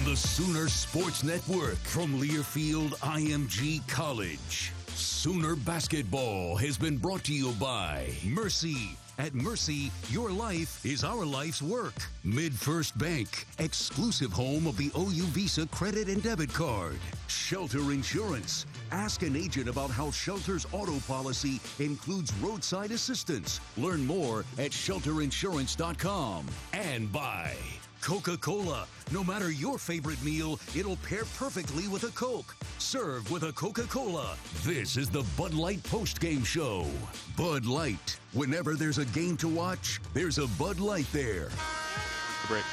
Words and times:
On 0.00 0.06
the 0.06 0.16
Sooner 0.16 0.68
Sports 0.68 1.22
Network 1.22 1.76
from 1.76 2.18
Learfield 2.18 2.90
IMG 3.00 3.86
College. 3.86 4.72
Sooner 4.94 5.56
Basketball 5.56 6.56
has 6.56 6.78
been 6.78 6.96
brought 6.96 7.24
to 7.24 7.34
you 7.34 7.52
by 7.60 8.10
Mercy. 8.24 8.96
At 9.18 9.34
Mercy, 9.34 9.90
your 10.08 10.30
life 10.30 10.86
is 10.86 11.04
our 11.04 11.26
life's 11.26 11.60
work. 11.60 11.94
MidFirst 12.24 12.98
Bank, 12.98 13.46
exclusive 13.58 14.32
home 14.32 14.66
of 14.66 14.78
the 14.78 14.90
OU 14.96 15.24
Visa 15.34 15.66
credit 15.66 16.08
and 16.08 16.22
debit 16.22 16.52
card. 16.54 16.98
Shelter 17.26 17.92
Insurance. 17.92 18.64
Ask 18.92 19.22
an 19.22 19.36
agent 19.36 19.68
about 19.68 19.90
how 19.90 20.10
Shelter's 20.10 20.66
auto 20.72 20.98
policy 21.00 21.60
includes 21.78 22.32
roadside 22.36 22.90
assistance. 22.92 23.60
Learn 23.76 24.06
more 24.06 24.46
at 24.56 24.70
shelterinsurance.com. 24.70 26.46
And 26.72 27.12
by 27.12 27.52
Coca 28.00 28.36
Cola. 28.36 28.86
No 29.12 29.22
matter 29.22 29.50
your 29.50 29.78
favorite 29.78 30.22
meal, 30.24 30.58
it'll 30.76 30.96
pair 30.96 31.24
perfectly 31.36 31.88
with 31.88 32.04
a 32.04 32.08
Coke. 32.08 32.56
Serve 32.78 33.30
with 33.30 33.42
a 33.42 33.52
Coca 33.52 33.82
Cola. 33.82 34.36
This 34.62 34.96
is 34.96 35.10
the 35.10 35.24
Bud 35.36 35.54
Light 35.54 35.82
Post 35.84 36.20
Game 36.20 36.42
Show. 36.42 36.86
Bud 37.36 37.66
Light. 37.66 38.18
Whenever 38.32 38.74
there's 38.74 38.98
a 38.98 39.04
game 39.06 39.36
to 39.38 39.48
watch, 39.48 40.00
there's 40.14 40.38
a 40.38 40.46
Bud 40.58 40.80
Light 40.80 41.06
there. 41.12 41.50
Break. 42.48 42.64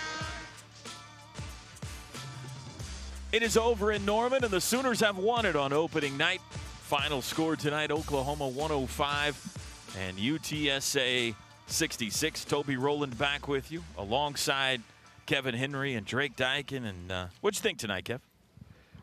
It 3.33 3.43
is 3.43 3.57
over 3.57 3.91
in 3.91 4.05
Norman, 4.05 4.43
and 4.43 4.53
the 4.53 4.61
Sooners 4.61 5.01
have 5.01 5.17
won 5.17 5.45
it 5.45 5.55
on 5.55 5.73
opening 5.73 6.15
night. 6.15 6.41
Final 6.83 7.21
score 7.21 7.57
tonight 7.57 7.91
Oklahoma 7.91 8.47
105 8.47 9.93
and 9.99 10.17
UTSA 10.17 11.35
66. 11.67 12.45
Toby 12.45 12.77
Rowland 12.77 13.17
back 13.17 13.49
with 13.49 13.71
you 13.71 13.83
alongside 13.97 14.81
Kevin 15.27 15.53
Henry 15.53 15.93
and 15.93 16.05
Drake 16.05 16.35
Dykin. 16.35 16.85
And 16.85 17.11
uh, 17.11 17.27
what'd 17.41 17.59
you 17.59 17.61
think 17.61 17.77
tonight, 17.77 18.05
Kev? 18.05 18.21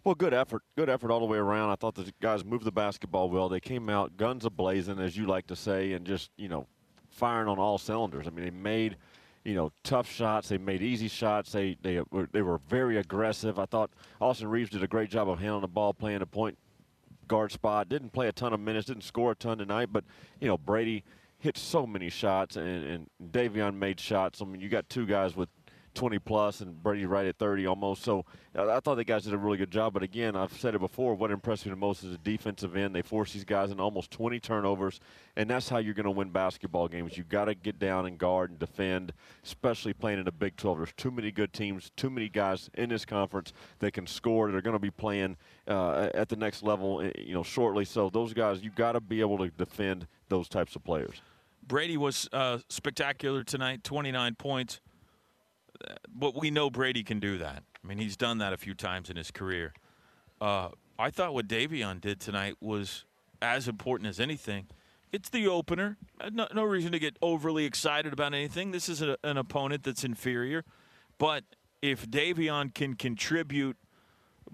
Well, 0.03 0.15
good 0.15 0.35
effort. 0.35 0.63
Good 0.77 0.91
effort 0.91 1.11
all 1.11 1.21
the 1.21 1.27
way 1.27 1.39
around. 1.39 1.71
I 1.71 1.77
thought 1.77 1.95
the 1.95 2.13
guys 2.21 2.45
moved 2.45 2.65
the 2.65 2.73
basketball 2.73 3.31
well. 3.31 3.49
They 3.49 3.61
came 3.61 3.89
out 3.89 4.17
guns 4.17 4.45
a 4.45 4.51
blazing, 4.51 4.99
as 4.99 5.17
you 5.17 5.27
like 5.27 5.47
to 5.47 5.57
say, 5.57 5.93
and 5.93 6.05
just, 6.05 6.31
you 6.37 6.49
know, 6.49 6.67
firing 7.11 7.49
on 7.49 7.59
all 7.59 7.79
cylinders. 7.79 8.27
I 8.27 8.31
mean, 8.31 8.45
they 8.45 8.51
made, 8.51 8.97
you 9.45 9.55
know, 9.55 9.71
tough 9.83 10.11
shots. 10.11 10.49
They 10.49 10.59
made 10.59 10.83
easy 10.83 11.09
shots. 11.09 11.53
They 11.53 11.77
they 11.81 12.01
were, 12.11 12.29
they 12.33 12.43
were 12.43 12.59
very 12.69 12.99
aggressive. 12.99 13.59
I 13.59 13.67
thought 13.67 13.91
Austin 14.21 14.49
Reaves 14.49 14.71
did 14.71 14.83
a 14.83 14.89
great 14.89 15.11
job 15.11 15.29
of 15.29 15.39
handling 15.39 15.63
the 15.63 15.69
ball, 15.69 15.95
playing 15.95 16.21
a 16.21 16.27
point 16.27 16.59
guard 17.27 17.53
spot. 17.53 17.89
Didn't 17.89 18.11
play 18.11 18.29
a 18.29 18.33
ton 18.33 18.53
of 18.53 18.61
minutes. 18.61 18.89
Didn't 18.89 19.05
score 19.05 19.33
a 19.33 19.35
ton 19.35 19.57
tonight, 19.57 19.89
but 19.91 20.05
you 20.41 20.49
know, 20.49 20.59
Brady 20.59 21.03
hit 21.39 21.57
so 21.57 21.87
many 21.87 22.11
shots, 22.11 22.57
and, 22.57 22.85
and 22.85 23.33
De'Vion 23.33 23.75
made 23.75 24.01
shots. 24.01 24.43
I 24.43 24.45
mean, 24.45 24.61
you 24.61 24.69
got 24.69 24.89
two 24.89 25.07
guys 25.07 25.37
with 25.37 25.49
20 25.95 26.19
plus 26.19 26.61
and 26.61 26.83
Brady 26.83 27.07
right 27.07 27.27
at 27.27 27.39
30 27.39 27.67
almost. 27.67 28.03
So 28.03 28.25
uh, 28.57 28.71
I 28.71 28.81
thought 28.81 28.97
the 28.97 29.05
guys 29.05 29.25
did 29.25 29.33
a 29.33 29.39
really 29.39 29.57
good 29.57 29.71
job. 29.71 29.95
But 29.95 30.03
again, 30.03 30.37
I've 30.37 30.53
said 30.53 30.75
it 30.75 30.81
before. 30.81 31.15
What 31.15 31.31
impressed 31.31 31.65
me 31.67 31.71
the 31.71 31.77
most 31.77 32.05
is 32.05 32.11
the 32.13 32.19
defensive 32.19 32.77
end. 32.77 32.95
They 32.95 33.03
force 33.03 33.33
these 33.33 33.45
guys 33.45 33.71
into 33.71 33.83
almost 33.83 34.11
20 34.11 34.41
turnovers, 34.41 35.01
and 35.37 35.49
that's 35.49 35.69
how 35.69 35.79
you're 35.79 35.95
going 35.95 36.05
to 36.05 36.11
win 36.11 36.31
basketball 36.31 36.89
games. 36.89 37.17
you've 37.17 37.29
got 37.29 37.47
to 37.47 37.55
get 37.55 37.79
down 37.79 38.07
and 38.07 38.19
guard 38.19 38.51
and 38.51 38.59
defend, 38.59 39.13
especially 39.45 39.93
playing 39.93 40.19
in 40.19 40.25
the 40.25 40.33
Big 40.33 40.57
12. 40.57 40.79
There's 40.79 40.93
too 40.97 41.11
many 41.11 41.31
good 41.31 41.53
teams, 41.53 41.91
too 41.97 42.11
many 42.11 42.29
guys 42.29 42.71
in 42.75 42.89
this 42.89 43.05
conference 43.05 43.53
that 43.79 43.93
can 43.93 44.07
score. 44.07 44.51
That 44.51 44.57
are 44.57 44.63
going 44.63 44.75
to 44.75 44.81
be 44.81 44.91
playing 44.91 45.37
uh, 45.69 46.11
at 46.15 46.29
the 46.29 46.37
next 46.37 46.63
level, 46.63 47.01
eh, 47.01 47.13
you 47.19 47.35
know, 47.35 47.43
shortly. 47.43 47.85
So 47.85 48.11
those 48.11 48.33
guys, 48.33 48.63
you've 48.63 48.75
got 48.75 48.93
to 48.93 49.01
be 49.01 49.21
able 49.21 49.39
to 49.39 49.49
defend 49.49 50.07
those 50.29 50.49
types 50.49 50.77
of 50.77 50.85
players. 50.85 51.23
Brady 51.67 51.97
was 51.97 52.29
uh, 52.33 52.59
spectacular 52.69 53.43
tonight. 53.43 53.85
29 53.85 54.35
points 54.35 54.81
but 56.15 56.41
we 56.41 56.51
know 56.51 56.71
Brady 56.71 57.03
can 57.03 57.21
do 57.21 57.39
that. 57.39 57.63
I 57.83 57.87
mean, 57.87 57.99
he's 57.99 58.17
done 58.17 58.39
that 58.39 58.53
a 58.53 58.57
few 58.57 58.75
times 58.75 59.11
in 59.11 59.17
his 59.17 59.31
career. 59.31 59.75
Uh, 60.41 60.69
I 60.99 61.11
thought 61.11 61.35
what 61.35 61.49
De'Vion 61.49 62.01
did 62.01 62.21
tonight 62.21 62.57
was 62.61 63.05
as 63.43 63.69
important 63.69 64.09
as 64.09 64.21
anything. 64.21 64.67
It's 65.13 65.29
the 65.29 65.47
opener. 65.47 65.97
Uh, 66.21 66.31
no, 66.33 66.49
no 66.55 66.65
reason 66.65 66.93
to 66.93 66.99
get 66.99 67.17
overly 67.23 67.65
excited 67.65 68.13
about 68.13 68.35
anything. 68.35 68.71
This 68.71 68.89
is 68.89 69.03
a, 69.03 69.17
an 69.23 69.37
opponent 69.37 69.85
that's 69.85 70.05
inferior. 70.05 70.65
But 71.19 71.45
if 71.83 72.09
De'Vion 72.09 72.75
can 72.75 72.95
contribute 72.95 73.77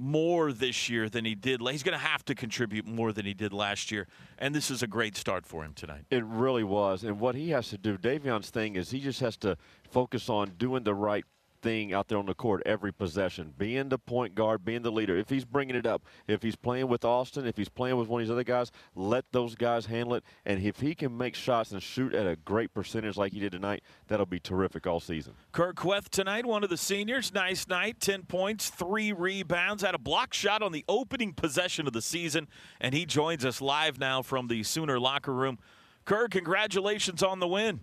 more 0.00 0.50
this 0.53 0.88
year 0.88 1.09
than 1.09 1.25
he 1.25 1.34
did. 1.34 1.61
He's 1.61 1.83
going 1.83 1.99
to 1.99 2.05
have 2.05 2.24
to 2.24 2.34
contribute 2.34 2.86
more 2.86 3.13
than 3.13 3.27
he 3.27 3.34
did 3.34 3.53
last 3.53 3.91
year, 3.91 4.09
and 4.39 4.54
this 4.54 4.71
is 4.71 4.83
a 4.83 4.86
great 4.86 5.16
start 5.16 5.47
for 5.47 5.63
him 5.63 5.74
tonight. 5.74 6.07
It 6.10 6.24
really 6.24 6.65
was, 6.65 7.04
and 7.04 7.21
what 7.21 7.34
he 7.34 7.51
has 7.51 7.69
to 7.69 7.78
do, 7.78 7.98
De'Vion's 7.98 8.51
thing 8.51 8.77
is 8.77 8.91
he 8.91 9.01
just 9.01 9.21
has 9.21 9.36
to 9.39 9.57
focus 9.91 10.30
on 10.30 10.53
doing 10.57 10.84
the 10.84 10.95
right 10.95 11.24
thing 11.60 11.92
out 11.92 12.09
there 12.09 12.18
on 12.18 12.27
the 12.27 12.34
court 12.34 12.62
every 12.66 12.92
possession, 12.92 13.54
being 13.57 13.89
the 13.89 13.98
point 13.98 14.34
guard, 14.34 14.65
being 14.65 14.83
the 14.83 14.92
leader. 14.92 15.16
If 15.16 15.28
he's 15.28 15.45
bringing 15.45 15.77
it 15.77 15.86
up, 15.86 16.03
if 16.27 16.42
he's 16.42 16.57
playing 16.57 16.89
with 16.89 17.04
Austin, 17.04 17.47
if 17.47 17.57
he's 17.57 17.68
playing 17.68 17.97
with 17.97 18.09
one 18.09 18.21
of 18.22 18.27
these 18.27 18.33
other 18.33 18.45
guys, 18.45 18.71
let 18.95 19.24
those 19.33 19.54
guys 19.54 19.86
handle 19.86 20.15
it. 20.15 20.24
And 20.45 20.62
if 20.62 20.80
he 20.80 20.95
can 20.95 21.16
make 21.16 21.34
shots 21.34 21.72
and 21.72 21.83
shoot 21.83 22.15
at 22.15 22.27
a 22.27 22.36
great 22.36 22.74
percentage 22.74 23.16
like 23.16 23.33
he 23.33 23.41
did 23.41 23.53
tonight, 23.53 23.83
that'll 24.09 24.27
be 24.27 24.41
terrific 24.41 24.86
all 24.86 25.01
season. 25.01 25.34
Kur 25.53 25.72
Kuath 25.72 26.09
tonight, 26.09 26.47
one 26.47 26.65
of 26.65 26.71
the 26.71 26.77
seniors, 26.77 27.33
nice 27.33 27.68
night, 27.68 28.01
10 28.01 28.24
points, 28.24 28.71
three 28.71 29.12
rebounds, 29.12 29.83
had 29.83 29.95
a 29.95 29.98
block 29.98 30.34
shot 30.34 30.62
on 30.62 30.72
the 30.72 30.84
opening 30.89 31.33
possession 31.33 31.86
of 31.86 31.92
the 31.92 32.03
season, 32.03 32.48
and 32.80 32.95
he 32.95 33.07
joins 33.07 33.45
us 33.45 33.60
live 33.60 33.98
now 33.98 34.22
from 34.22 34.48
the 34.48 34.62
Sooner 34.62 34.98
locker 34.98 35.34
room. 35.34 35.59
Kur, 36.04 36.28
congratulations 36.28 37.22
on 37.22 37.41
the 37.41 37.48
win. 37.48 37.80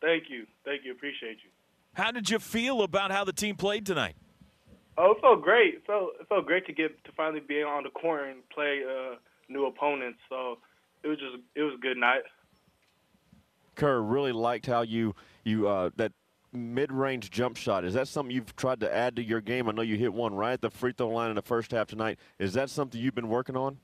Thank 0.00 0.24
you. 0.30 0.46
Thank 0.64 0.84
you. 0.84 0.92
Appreciate 0.92 1.38
you. 1.42 1.50
How 1.98 2.12
did 2.12 2.30
you 2.30 2.38
feel 2.38 2.82
about 2.82 3.10
how 3.10 3.24
the 3.24 3.32
team 3.32 3.56
played 3.56 3.84
tonight? 3.84 4.14
Oh, 4.96 5.10
it 5.16 5.20
felt 5.20 5.42
great. 5.42 5.74
It 5.74 5.82
felt 5.84 6.10
it 6.20 6.28
felt 6.28 6.46
great 6.46 6.64
to 6.66 6.72
get 6.72 7.02
to 7.04 7.12
finally 7.16 7.40
be 7.40 7.60
on 7.64 7.82
the 7.82 7.90
court 7.90 8.28
and 8.28 8.48
play 8.50 8.82
uh, 8.88 9.16
new 9.48 9.66
opponents. 9.66 10.20
So 10.28 10.58
it 11.02 11.08
was 11.08 11.18
just 11.18 11.42
it 11.56 11.62
was 11.62 11.74
a 11.74 11.80
good 11.80 11.96
night. 11.96 12.22
Kur 13.74 14.00
really 14.00 14.30
liked 14.30 14.66
how 14.66 14.82
you 14.82 15.16
you 15.42 15.66
uh, 15.66 15.90
that 15.96 16.12
mid-range 16.52 17.32
jump 17.32 17.56
shot. 17.56 17.84
Is 17.84 17.94
that 17.94 18.06
something 18.06 18.32
you've 18.32 18.54
tried 18.54 18.78
to 18.80 18.94
add 18.94 19.16
to 19.16 19.22
your 19.22 19.40
game? 19.40 19.68
I 19.68 19.72
know 19.72 19.82
you 19.82 19.96
hit 19.96 20.14
one 20.14 20.34
right 20.34 20.52
at 20.52 20.60
the 20.60 20.70
free 20.70 20.92
throw 20.96 21.08
line 21.08 21.30
in 21.30 21.36
the 21.36 21.42
first 21.42 21.72
half 21.72 21.88
tonight. 21.88 22.20
Is 22.38 22.52
that 22.52 22.70
something 22.70 23.00
you've 23.00 23.16
been 23.16 23.28
working 23.28 23.56
on? 23.56 23.76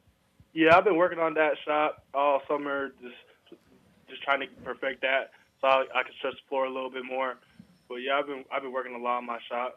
Yeah, 0.52 0.76
I've 0.76 0.84
been 0.84 0.96
working 0.96 1.18
on 1.18 1.34
that 1.34 1.54
shot 1.66 2.04
all 2.14 2.42
summer, 2.46 2.92
just 3.02 3.60
just 4.08 4.22
trying 4.22 4.38
to 4.38 4.46
perfect 4.64 5.02
that 5.02 5.32
so 5.60 5.66
I, 5.66 5.80
I 5.92 6.02
can 6.04 6.12
stretch 6.18 6.34
the 6.34 6.48
floor 6.48 6.66
a 6.66 6.72
little 6.72 6.90
bit 6.90 7.04
more. 7.04 7.38
But 7.88 7.96
yeah, 7.96 8.18
I've 8.18 8.26
been 8.26 8.44
I've 8.52 8.62
been 8.62 8.72
working 8.72 8.94
a 8.94 8.98
lot 8.98 9.18
on 9.18 9.26
my 9.26 9.38
shot. 9.48 9.72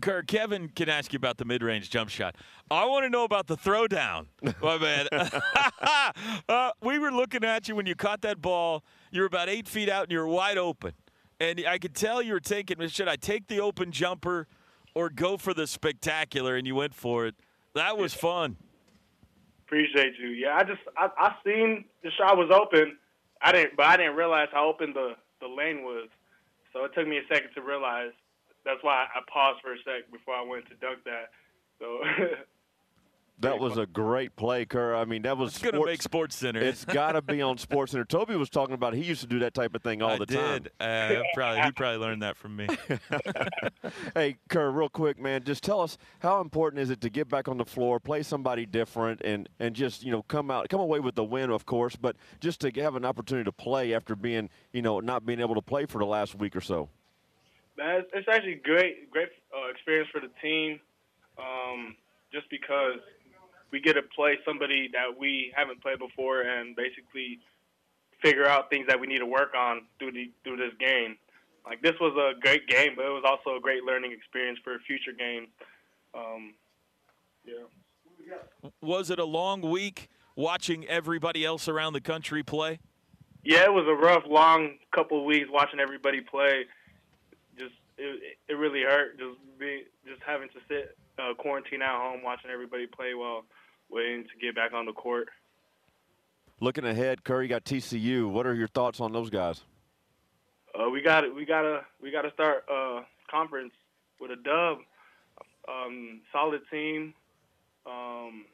Kur, 0.00 0.22
Kevin 0.22 0.68
can 0.68 0.88
ask 0.88 1.12
you 1.12 1.18
about 1.18 1.36
the 1.36 1.44
mid-range 1.44 1.90
jump 1.90 2.08
shot. 2.08 2.34
I 2.70 2.86
want 2.86 3.04
to 3.04 3.10
know 3.10 3.24
about 3.24 3.46
the 3.46 3.56
throwdown, 3.56 4.26
my 4.62 4.78
man. 4.78 5.08
uh, 6.48 6.70
we 6.82 6.98
were 6.98 7.12
looking 7.12 7.44
at 7.44 7.68
you 7.68 7.76
when 7.76 7.84
you 7.84 7.94
caught 7.94 8.22
that 8.22 8.40
ball. 8.40 8.82
You 9.10 9.20
were 9.20 9.26
about 9.26 9.50
eight 9.50 9.68
feet 9.68 9.90
out 9.90 10.04
and 10.04 10.12
you 10.12 10.18
were 10.18 10.26
wide 10.26 10.56
open, 10.56 10.92
and 11.38 11.62
I 11.68 11.78
could 11.78 11.94
tell 11.94 12.22
you 12.22 12.34
were 12.34 12.40
thinking, 12.40 12.86
should 12.88 13.08
I 13.08 13.16
take 13.16 13.48
the 13.48 13.60
open 13.60 13.92
jumper 13.92 14.46
or 14.94 15.10
go 15.10 15.36
for 15.36 15.52
the 15.52 15.66
spectacular? 15.66 16.56
And 16.56 16.66
you 16.66 16.74
went 16.74 16.94
for 16.94 17.26
it. 17.26 17.34
That 17.74 17.98
was 17.98 18.14
fun. 18.14 18.56
Appreciate 19.66 20.14
you. 20.18 20.28
Yeah, 20.28 20.56
I 20.56 20.64
just 20.64 20.80
I, 20.96 21.08
I 21.16 21.34
seen 21.44 21.84
the 22.02 22.10
shot 22.18 22.36
was 22.36 22.50
open. 22.50 22.96
I 23.42 23.52
didn't, 23.52 23.76
but 23.76 23.86
I 23.86 23.96
didn't 23.96 24.16
realize 24.16 24.48
how 24.52 24.68
open 24.68 24.92
the 24.92 25.14
the 25.40 25.46
lane 25.46 25.82
was. 25.82 26.08
So 26.72 26.84
it 26.84 26.92
took 26.94 27.06
me 27.06 27.18
a 27.18 27.26
second 27.32 27.50
to 27.54 27.62
realize 27.62 28.12
that's 28.64 28.82
why 28.82 29.06
I 29.08 29.20
paused 29.32 29.60
for 29.62 29.72
a 29.72 29.78
sec 29.84 30.10
before 30.12 30.34
I 30.34 30.42
went 30.42 30.68
to 30.68 30.76
dunk 30.76 31.04
that. 31.04 31.30
So 31.78 32.00
That 33.40 33.58
was 33.58 33.78
a 33.78 33.86
great 33.86 34.36
play, 34.36 34.64
Kur. 34.66 34.94
I 34.94 35.04
mean, 35.04 35.22
that 35.22 35.36
was 35.36 35.54
It's 35.54 35.62
going 35.62 35.74
to 35.74 35.84
make 35.84 36.02
Sports 36.02 36.36
Center. 36.36 36.60
It's 36.60 36.84
got 36.84 37.12
to 37.12 37.22
be 37.22 37.40
on 37.40 37.58
Sports 37.58 37.92
Center. 37.92 38.04
Toby 38.04 38.36
was 38.36 38.50
talking 38.50 38.74
about 38.74 38.94
he 38.94 39.02
used 39.02 39.22
to 39.22 39.26
do 39.26 39.38
that 39.40 39.54
type 39.54 39.74
of 39.74 39.82
thing 39.82 40.02
all 40.02 40.10
I 40.10 40.18
the 40.18 40.26
did. 40.26 40.70
time. 40.78 41.18
Uh, 41.18 41.22
probably, 41.34 41.62
he 41.62 41.72
probably 41.72 41.98
learned 41.98 42.22
that 42.22 42.36
from 42.36 42.56
me. 42.56 42.68
hey, 44.14 44.36
Kur, 44.48 44.70
real 44.70 44.88
quick, 44.88 45.18
man, 45.18 45.42
just 45.44 45.62
tell 45.62 45.80
us 45.80 45.96
how 46.20 46.40
important 46.40 46.80
is 46.80 46.90
it 46.90 47.00
to 47.00 47.10
get 47.10 47.28
back 47.28 47.48
on 47.48 47.56
the 47.56 47.64
floor, 47.64 47.98
play 47.98 48.22
somebody 48.22 48.66
different, 48.66 49.20
and 49.22 49.48
and 49.58 49.74
just 49.74 50.02
you 50.02 50.10
know 50.10 50.22
come 50.22 50.50
out, 50.50 50.68
come 50.68 50.80
away 50.80 51.00
with 51.00 51.14
the 51.14 51.24
win, 51.24 51.50
of 51.50 51.66
course, 51.66 51.96
but 51.96 52.16
just 52.40 52.60
to 52.60 52.70
have 52.80 52.94
an 52.96 53.04
opportunity 53.04 53.44
to 53.44 53.52
play 53.52 53.94
after 53.94 54.14
being 54.14 54.50
you 54.72 54.82
know 54.82 55.00
not 55.00 55.24
being 55.24 55.40
able 55.40 55.54
to 55.54 55.62
play 55.62 55.86
for 55.86 55.98
the 55.98 56.06
last 56.06 56.34
week 56.34 56.54
or 56.54 56.60
so. 56.60 56.88
Man, 57.78 58.00
it's, 58.00 58.10
it's 58.12 58.28
actually 58.30 58.60
great, 58.62 59.10
great 59.10 59.28
uh, 59.56 59.70
experience 59.70 60.08
for 60.12 60.20
the 60.20 60.28
team, 60.42 60.80
um, 61.38 61.96
just 62.32 62.50
because 62.50 62.98
we 63.72 63.80
get 63.80 63.94
to 63.94 64.02
play 64.02 64.38
somebody 64.44 64.88
that 64.92 65.18
we 65.18 65.52
haven't 65.54 65.82
played 65.82 65.98
before 65.98 66.42
and 66.42 66.74
basically 66.76 67.38
figure 68.22 68.46
out 68.46 68.70
things 68.70 68.86
that 68.88 69.00
we 69.00 69.06
need 69.06 69.18
to 69.18 69.26
work 69.26 69.54
on 69.56 69.82
through 69.98 70.12
the 70.12 70.30
through 70.44 70.56
this 70.56 70.74
game. 70.78 71.16
Like 71.64 71.82
this 71.82 71.94
was 72.00 72.14
a 72.16 72.38
great 72.40 72.66
game, 72.66 72.92
but 72.96 73.04
it 73.04 73.10
was 73.10 73.24
also 73.26 73.56
a 73.56 73.60
great 73.60 73.84
learning 73.84 74.12
experience 74.12 74.58
for 74.64 74.74
a 74.74 74.78
future 74.80 75.12
games. 75.16 75.48
Um, 76.14 76.54
yeah. 77.44 78.36
Was 78.80 79.10
it 79.10 79.18
a 79.18 79.24
long 79.24 79.60
week 79.62 80.08
watching 80.36 80.86
everybody 80.86 81.44
else 81.44 81.68
around 81.68 81.92
the 81.92 82.00
country 82.00 82.42
play? 82.42 82.78
Yeah, 83.42 83.64
it 83.64 83.72
was 83.72 83.86
a 83.88 83.94
rough, 83.94 84.24
long 84.28 84.76
couple 84.94 85.18
of 85.18 85.24
weeks 85.24 85.48
watching 85.50 85.80
everybody 85.80 86.20
play. 86.20 86.64
Just 87.58 87.74
it, 87.96 88.36
it 88.48 88.54
really 88.54 88.82
hurt. 88.82 89.18
Just 89.18 89.38
be 89.58 89.84
just 90.06 90.20
having 90.26 90.48
to 90.48 90.60
sit 90.68 90.96
uh, 91.18 91.34
quarantine 91.34 91.82
at 91.82 91.96
home 91.96 92.22
watching 92.22 92.50
everybody 92.50 92.86
play 92.86 93.14
while 93.14 93.44
waiting 93.90 94.24
to 94.24 94.38
get 94.40 94.54
back 94.54 94.72
on 94.72 94.86
the 94.86 94.92
court. 94.92 95.28
Looking 96.60 96.84
ahead, 96.84 97.24
Kur, 97.24 97.42
you 97.42 97.48
got 97.48 97.64
TCU. 97.64 98.30
What 98.30 98.46
are 98.46 98.54
your 98.54 98.68
thoughts 98.68 99.00
on 99.00 99.12
those 99.12 99.30
guys? 99.30 99.62
Uh, 100.78 100.90
we 100.90 101.02
got 101.02 101.34
we 101.34 101.44
gotta 101.44 101.80
we 102.02 102.10
gotta 102.10 102.30
start 102.32 102.64
uh, 102.72 103.00
conference 103.30 103.72
with 104.20 104.30
a 104.30 104.36
dub. 104.36 104.78
Um, 105.68 106.20
solid 106.32 106.60
team. 106.70 107.14
Um, 107.86 108.44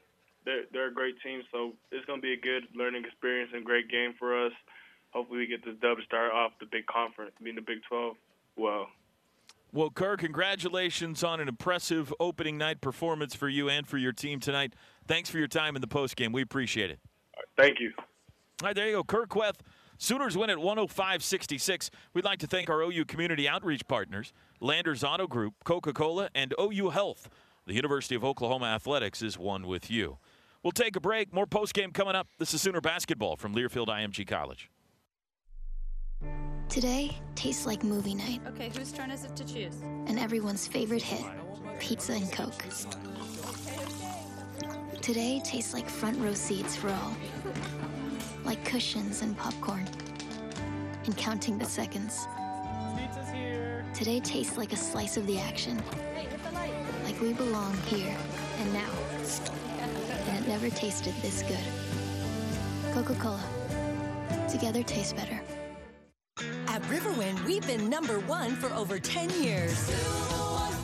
they're 0.45 0.63
they're 0.73 0.89
a 0.89 0.95
great 0.95 1.17
team, 1.23 1.43
so 1.53 1.73
it's 1.91 2.07
gonna 2.07 2.23
be 2.23 2.33
a 2.33 2.41
good 2.41 2.65
learning 2.75 3.05
experience 3.05 3.51
and 3.53 3.65
great 3.65 3.91
game 3.91 4.15
for 4.19 4.47
us. 4.47 4.53
Hopefully, 5.11 5.41
we 5.41 5.47
get 5.47 5.65
this 5.65 5.75
dub 5.83 5.99
to 5.99 6.05
start 6.05 6.33
off 6.33 6.53
the 6.61 6.67
big 6.67 6.87
conference, 6.87 7.33
being 7.43 7.57
the 7.57 7.63
Big 7.63 7.79
12. 7.89 8.17
Well, 8.57 8.89
Well, 9.73 9.91
Kur, 9.91 10.17
congratulations 10.17 11.25
on 11.25 11.41
an 11.41 11.49
impressive 11.49 12.13
opening 12.21 12.57
night 12.59 12.81
performance 12.81 13.35
for 13.35 13.49
you 13.49 13.69
and 13.69 13.87
for 13.87 13.99
your 13.99 14.13
team 14.13 14.41
tonight. 14.41 14.75
Thanks 15.07 15.31
for 15.31 15.39
your 15.39 15.49
time 15.49 15.77
in 15.77 15.81
the 15.83 15.89
postgame. 15.89 16.33
We 16.33 16.43
appreciate 16.43 16.91
it. 16.91 16.99
thank 17.57 17.79
you. 17.81 17.93
All 17.99 18.05
right, 18.69 18.75
there 18.75 18.87
you 18.87 18.93
go. 18.95 19.05
Kur 19.05 19.27
Kuath. 19.27 19.57
Sooners 19.99 20.37
win 20.37 20.51
at 20.51 20.59
105 20.59 21.23
66. 21.25 21.91
We'd 22.13 22.25
like 22.25 22.39
to 22.41 22.47
thank 22.47 22.69
our 22.69 22.83
OU 22.83 23.07
community 23.07 23.49
outreach 23.49 23.87
partners, 23.89 24.33
Landers 24.61 25.03
Auto 25.03 25.27
Group, 25.27 25.55
Coca 25.65 25.93
Cola, 25.95 26.29
and 26.35 26.53
OU 26.61 26.91
Health. 26.91 27.31
The 27.67 27.73
University 27.75 28.15
of 28.15 28.23
Oklahoma 28.25 28.67
Athletics 28.67 29.23
is 29.23 29.39
one 29.39 29.67
with 29.67 29.91
you. 29.91 30.19
We'll 30.63 30.73
take 30.73 30.97
a 30.97 31.01
break. 31.01 31.33
More 31.33 31.47
postgame 31.47 31.95
coming 31.95 32.15
up. 32.15 32.29
This 32.39 32.53
is 32.53 32.61
Sooner 32.61 32.81
Basketball 32.81 33.37
from 33.37 33.55
Learfield 33.55 33.87
IMG 33.87 34.27
College. 34.27 34.71
Today 36.69 37.17
tastes 37.35 37.65
like 37.65 37.83
movie 37.85 38.15
night 38.15 38.41
Okay, 38.49 38.71
whose 38.77 38.93
turn 38.93 39.11
is 39.11 39.25
it 39.25 39.35
to 39.37 39.45
choose? 39.47 39.77
and 39.83 40.19
everyone's 40.19 40.67
favorite 40.67 41.03
hit, 41.03 41.25
pizza 41.79 42.13
and 42.13 42.31
Coke. 42.33 42.65
Today 45.07 45.41
tastes 45.45 45.73
like 45.73 45.89
front 45.89 46.19
row 46.19 46.35
seats 46.35 46.75
for 46.75 46.89
all, 46.91 47.17
like 48.45 48.65
cushions 48.65 49.23
and 49.23 49.39
popcorn, 49.39 49.87
and 51.05 51.17
counting 51.17 51.59
the 51.59 51.65
seconds. 51.65 52.27
Pizza's 52.99 53.31
here. 53.31 53.85
Today 53.95 54.19
tastes 54.19 54.59
like 54.59 54.73
a 54.73 54.77
slice 54.77 55.17
of 55.17 55.25
the 55.29 55.39
action, 55.39 55.81
like 57.05 57.21
we 57.21 57.35
belong 57.35 57.77
here 57.87 58.17
and 58.59 58.73
now. 58.73 58.91
And 60.27 60.45
it 60.45 60.49
never 60.49 60.71
tasted 60.71 61.15
this 61.23 61.45
good. 61.45 62.93
Coca 62.93 63.15
Cola. 63.21 63.45
Together 64.51 64.83
tastes 64.83 65.13
better. 65.13 65.41
At 66.67 66.83
Riverwind, 66.91 67.45
we've 67.45 67.65
been 67.65 67.89
number 67.89 68.19
one 68.19 68.57
for 68.57 68.75
over 68.75 68.99
10 68.99 69.31
years. 69.41 69.89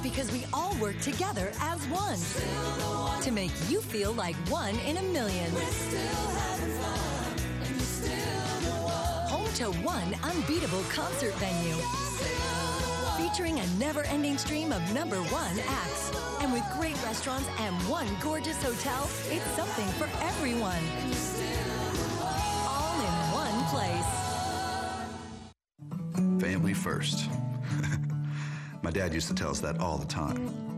Because 0.01 0.31
we 0.31 0.45
all 0.53 0.77
work 0.77 1.01
together 1.01 1.51
as 1.61 1.85
one. 1.89 2.92
To 3.23 3.31
make 3.31 3.53
you 3.69 3.81
feel 3.81 4.13
like 4.15 4.35
one 4.49 4.75
in 4.81 4.97
a 4.97 5.03
million. 5.03 5.49
Home 9.29 9.47
to 9.55 9.67
one 9.83 10.17
unbeatable 10.25 10.83
concert 10.91 11.33
venue. 11.35 11.77
Featuring 13.17 13.61
a 13.61 13.67
never 13.79 14.03
ending 14.07 14.37
stream 14.39 14.73
of 14.73 14.83
number 14.93 15.19
one 15.31 15.57
acts. 15.69 16.11
And 16.41 16.53
with 16.53 16.65
great 16.77 17.01
restaurants 17.05 17.49
and 17.61 17.77
one 17.89 18.09
gorgeous 18.21 18.61
hotel, 18.61 19.09
it's 19.31 19.47
something 19.53 19.87
for 20.01 20.09
everyone. 20.25 20.83
All 22.67 22.99
in 22.99 23.15
one 23.39 23.65
place. 23.71 24.11
Family 26.43 26.75
first. 26.75 27.31
My 28.83 28.91
dad 28.91 29.15
used 29.15 29.29
to 29.29 29.35
tell 29.35 29.51
us 29.51 29.61
that 29.61 29.79
all 29.79 29.97
the 29.97 30.07
time. 30.07 30.72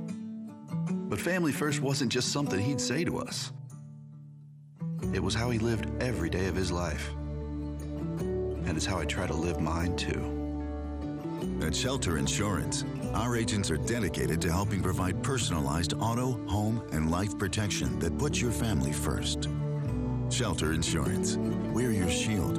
But 1.15 1.21
family 1.21 1.53
first 1.53 1.81
wasn't 1.81 2.11
just 2.11 2.33
something 2.33 2.59
he'd 2.59 2.81
say 2.81 3.05
to 3.05 3.19
us, 3.21 3.53
it 5.13 5.23
was 5.23 5.33
how 5.33 5.49
he 5.49 5.61
lived 5.61 5.89
every 6.03 6.29
day 6.29 6.47
of 6.47 6.57
his 6.57 6.73
life. 6.73 7.09
And 8.19 8.77
it's 8.77 8.85
how 8.85 8.99
I 8.99 9.05
try 9.05 9.29
to 9.29 9.33
live 9.33 9.61
mine 9.61 9.95
too. 9.95 11.61
At 11.65 11.73
Shelter 11.73 12.19
Insurance, 12.19 12.85
our 13.13 13.37
agents 13.37 13.71
are 13.71 13.77
dedicated 13.77 14.43
to 14.43 14.51
helping 14.51 14.83
provide 14.83 15.23
personalized 15.23 15.95
auto, 16.01 16.45
home, 16.49 16.83
and 16.91 17.13
life 17.13 17.39
protection 17.39 17.97
that 18.01 18.19
puts 18.19 18.41
your 18.41 18.51
family 18.51 18.93
first. 18.93 19.49
Shelter 20.31 20.73
Insurance. 20.73 21.37
We're 21.73 21.93
your 21.93 22.11
shield. 22.11 22.59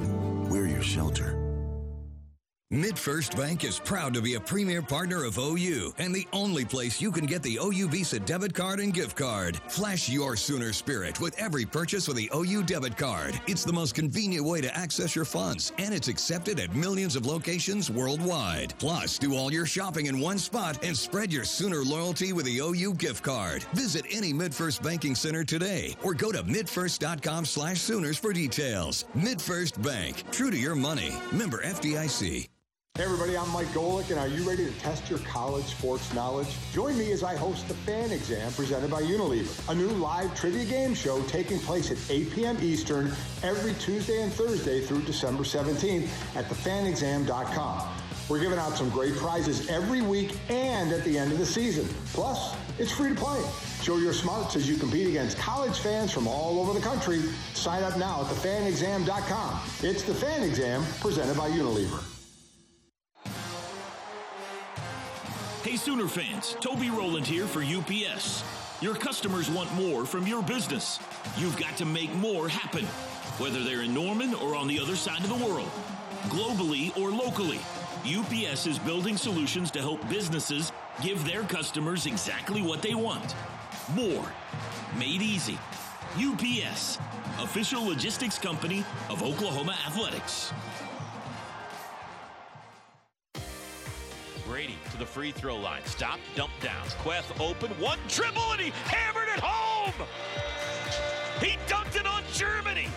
We're 0.50 0.68
your 0.68 0.82
shelter. 0.82 1.35
MidFirst 2.76 3.38
Bank 3.38 3.64
is 3.64 3.80
proud 3.80 4.14
to 4.16 4.22
be 4.22 4.34
a 4.34 4.40
premier 4.40 4.82
partner 4.82 5.24
of 5.24 5.38
OU 5.38 5.94
and 5.98 6.14
the 6.14 6.28
only 6.34 6.66
place 6.66 7.00
you 7.00 7.10
can 7.10 7.26
get 7.26 7.42
the 7.42 7.58
OU 7.62 7.88
Visa 7.88 8.20
debit 8.20 8.54
card 8.54 8.82
and 8.82 8.94
gift 8.94 9.16
card. 9.16 9.62
Flash 9.70 10.10
your 10.10 10.36
Sooner 10.36 10.74
spirit 10.74 11.22
with 11.22 11.40
every 11.40 11.66
purchase 11.66 12.06
with 12.06 12.18
the 12.18 12.30
OU 12.36 12.64
debit 12.64 12.98
card. 12.98 13.40
It's 13.48 13.64
the 13.64 13.72
most 13.72 13.96
convenient 13.96 14.46
way 14.46 14.60
to 14.60 14.76
access 14.78 15.16
your 15.16 15.24
funds, 15.24 15.72
and 15.78 15.94
it's 15.94 16.10
accepted 16.10 16.60
at 16.60 16.76
millions 16.76 17.16
of 17.16 17.26
locations 17.26 17.90
worldwide. 17.90 18.74
Plus, 18.78 19.18
do 19.18 19.36
all 19.36 19.54
your 19.54 19.66
shopping 19.66 20.08
in 20.08 20.20
one 20.20 20.38
spot 20.38 20.84
and 20.84 20.98
spread 20.98 21.32
your 21.32 21.46
Sooner 21.46 21.82
loyalty 21.82 22.34
with 22.34 22.46
the 22.46 22.58
OU 22.58 22.96
gift 22.96 23.24
card. 23.24 23.64
Visit 23.74 24.04
any 24.12 24.34
MidFirst 24.34 24.84
banking 24.84 25.16
center 25.16 25.46
today 25.46 25.96
or 26.04 26.14
go 26.14 26.30
to 26.30 26.44
midfirst.com 26.44 27.46
slash 27.46 27.80
Sooners 27.80 28.18
for 28.18 28.34
details. 28.34 29.06
MidFirst 29.16 29.82
Bank, 29.82 30.30
true 30.32 30.52
to 30.52 30.58
your 30.58 30.76
money. 30.76 31.14
Member 31.32 31.64
FDIC. 31.64 32.50
Hey 32.98 33.04
everybody, 33.04 33.38
I'm 33.38 33.50
Mike 33.50 33.68
Golic, 33.74 34.10
and 34.10 34.18
are 34.18 34.30
you 34.30 34.48
ready 34.48 34.64
to 34.64 34.72
test 34.80 35.10
your 35.10 35.20
college 35.20 35.66
sports 35.66 36.14
knowledge? 36.14 36.56
Join 36.72 36.98
me 36.98 37.12
as 37.12 37.24
I 37.24 37.36
host 37.36 37.68
the 37.68 37.74
Fan 37.74 38.10
Exam 38.14 38.54
presented 38.54 38.90
by 38.90 39.02
Unilever, 39.02 39.70
a 39.70 39.76
new 39.76 39.90
live 39.90 40.34
trivia 40.34 40.64
game 40.64 40.94
show 40.94 41.22
taking 41.24 41.60
place 41.60 41.92
at 41.92 41.98
8 42.10 42.32
p.m. 42.32 42.58
Eastern 42.62 43.12
every 43.44 43.74
Tuesday 43.74 44.22
and 44.22 44.32
Thursday 44.32 44.80
through 44.80 45.02
December 45.02 45.44
17th 45.44 46.08
at 46.38 46.46
thefanexam.com. 46.46 47.98
We're 48.30 48.40
giving 48.40 48.60
out 48.60 48.78
some 48.78 48.90
great 48.92 49.18
prizes 49.18 49.70
every 49.70 50.02
week 50.02 50.38
and 50.48 50.94
at 50.94 51.04
the 51.04 51.18
end 51.18 51.34
of 51.34 51.38
the 51.38 51.46
season. 51.46 51.94
Plus, 52.14 52.56
it's 52.80 52.94
free 52.94 53.10
to 53.10 53.16
play. 53.16 53.44
Show 53.82 53.98
your 53.98 54.14
smarts 54.14 54.56
as 54.56 54.70
you 54.70 54.78
compete 54.78 55.08
against 55.08 55.38
college 55.38 55.80
fans 55.80 56.14
from 56.14 56.30
all 56.30 56.62
over 56.62 56.72
the 56.72 56.80
country. 56.80 57.24
Sign 57.56 57.84
up 57.84 57.98
now 57.98 58.22
at 58.22 58.28
thefanexam.com. 58.28 59.60
It's 59.84 60.04
the 60.04 60.14
Fan 60.16 60.44
Exam 60.44 60.82
presented 61.02 61.36
by 61.36 61.50
Unilever. 61.50 62.15
Hey 65.66 65.78
Sooner 65.78 66.08
fans, 66.08 66.56
Toby 66.60 66.92
Rowland 66.92 67.26
here 67.26 67.48
for 67.48 67.64
UPS. 67.64 68.44
Your 68.84 68.94
customers 68.94 69.50
want 69.50 69.74
more 69.74 70.06
from 70.06 70.28
your 70.28 70.44
business. 70.44 71.00
You've 71.38 71.58
got 71.58 71.76
to 71.78 71.86
make 71.86 72.14
more 72.14 72.48
happen, 72.48 72.86
whether 73.40 73.64
they're 73.64 73.82
in 73.82 73.92
Norman 73.92 74.36
or 74.36 74.56
on 74.56 74.68
the 74.68 74.80
other 74.80 74.96
side 74.96 75.22
of 75.22 75.30
the 75.30 75.44
world, 75.44 75.72
globally 76.26 76.96
or 76.96 77.10
locally. 77.10 77.60
UPS 78.06 78.68
is 78.68 78.78
building 78.78 79.18
solutions 79.18 79.72
to 79.72 79.82
help 79.82 80.08
businesses 80.08 80.72
give 81.02 81.26
their 81.26 81.42
customers 81.42 82.06
exactly 82.06 82.62
what 82.62 82.84
they 82.84 82.94
want. 82.94 83.34
More. 83.96 84.32
Made 85.00 85.24
easy. 85.24 85.58
UPS, 86.16 87.00
official 87.40 87.84
logistics 87.84 88.38
company 88.38 88.86
of 89.10 89.24
Oklahoma 89.24 89.76
Athletics. 89.88 90.54
Brady 94.46 94.78
to 94.92 94.98
the 94.98 95.06
free 95.06 95.32
throw 95.32 95.56
line. 95.56 95.84
Stop, 95.86 96.20
dump 96.36 96.52
down. 96.62 96.86
Kuath 97.04 97.40
open, 97.40 97.72
one 97.80 98.00
dribble, 98.08 98.52
and 98.52 98.62
he 98.62 98.72
hammered 98.86 99.28
it 99.36 99.40
home. 99.42 100.08
He 101.40 101.58
dunked 101.68 101.96
it 102.00 102.06
on 102.06 102.24
Germany 102.32 102.88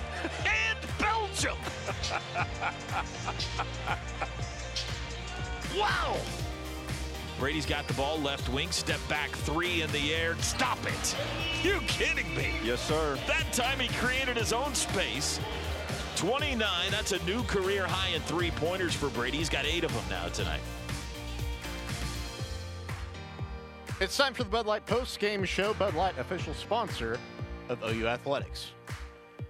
and 0.44 0.78
Belgium. 0.98 1.56
wow. 5.78 6.16
Brady's 7.38 7.66
got 7.66 7.86
the 7.86 7.94
ball, 7.94 8.18
left 8.18 8.48
wing, 8.48 8.70
step 8.70 9.00
back 9.08 9.30
three 9.30 9.82
in 9.82 9.90
the 9.92 10.14
air. 10.14 10.36
Stop 10.40 10.78
it. 10.84 11.16
You 11.62 11.80
kidding 11.86 12.34
me? 12.34 12.50
Yes, 12.64 12.80
sir. 12.86 13.18
That 13.26 13.52
time 13.52 13.78
he 13.78 13.88
created 13.96 14.36
his 14.36 14.52
own 14.52 14.74
space. 14.74 15.40
29, 16.16 16.90
that's 16.90 17.12
a 17.12 17.24
new 17.24 17.44
career 17.44 17.86
high 17.86 18.14
in 18.14 18.20
three 18.22 18.50
pointers 18.50 18.92
for 18.92 19.08
Brady. 19.10 19.38
He's 19.38 19.48
got 19.48 19.64
eight 19.64 19.84
of 19.84 19.94
them 19.94 20.04
now 20.10 20.28
tonight. 20.28 20.60
It's 24.00 24.16
time 24.16 24.32
for 24.32 24.44
the 24.44 24.48
Bud 24.48 24.66
Light 24.66 24.86
post 24.86 25.18
game 25.18 25.44
show. 25.44 25.74
Bud 25.74 25.94
Light, 25.94 26.16
official 26.18 26.54
sponsor 26.54 27.18
of 27.68 27.82
OU 27.82 28.06
Athletics. 28.06 28.70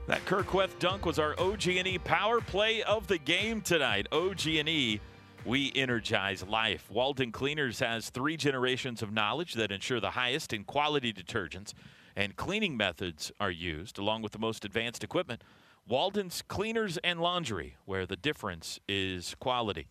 That 0.06 0.24
Kur 0.24 0.42
Kuath 0.42 0.78
dunk 0.78 1.04
was 1.04 1.18
our 1.18 1.38
OG&E 1.38 1.98
power 1.98 2.40
play 2.40 2.82
of 2.84 3.06
the 3.08 3.18
game 3.18 3.60
tonight. 3.60 4.06
OG&E, 4.10 5.00
we 5.44 5.72
energize 5.74 6.46
life. 6.46 6.90
Walden 6.90 7.30
Cleaners 7.30 7.80
has 7.80 8.08
three 8.08 8.38
generations 8.38 9.02
of 9.02 9.12
knowledge 9.12 9.52
that 9.52 9.70
ensure 9.70 10.00
the 10.00 10.12
highest 10.12 10.54
in 10.54 10.64
quality 10.64 11.12
detergents 11.12 11.74
and 12.16 12.34
cleaning 12.34 12.74
methods 12.74 13.30
are 13.38 13.50
used, 13.50 13.98
along 13.98 14.22
with 14.22 14.32
the 14.32 14.38
most 14.38 14.64
advanced 14.64 15.04
equipment. 15.04 15.44
Walden's 15.86 16.40
Cleaners 16.40 16.96
and 17.04 17.20
Laundry, 17.20 17.76
where 17.84 18.06
the 18.06 18.16
difference 18.16 18.80
is 18.88 19.36
quality. 19.40 19.88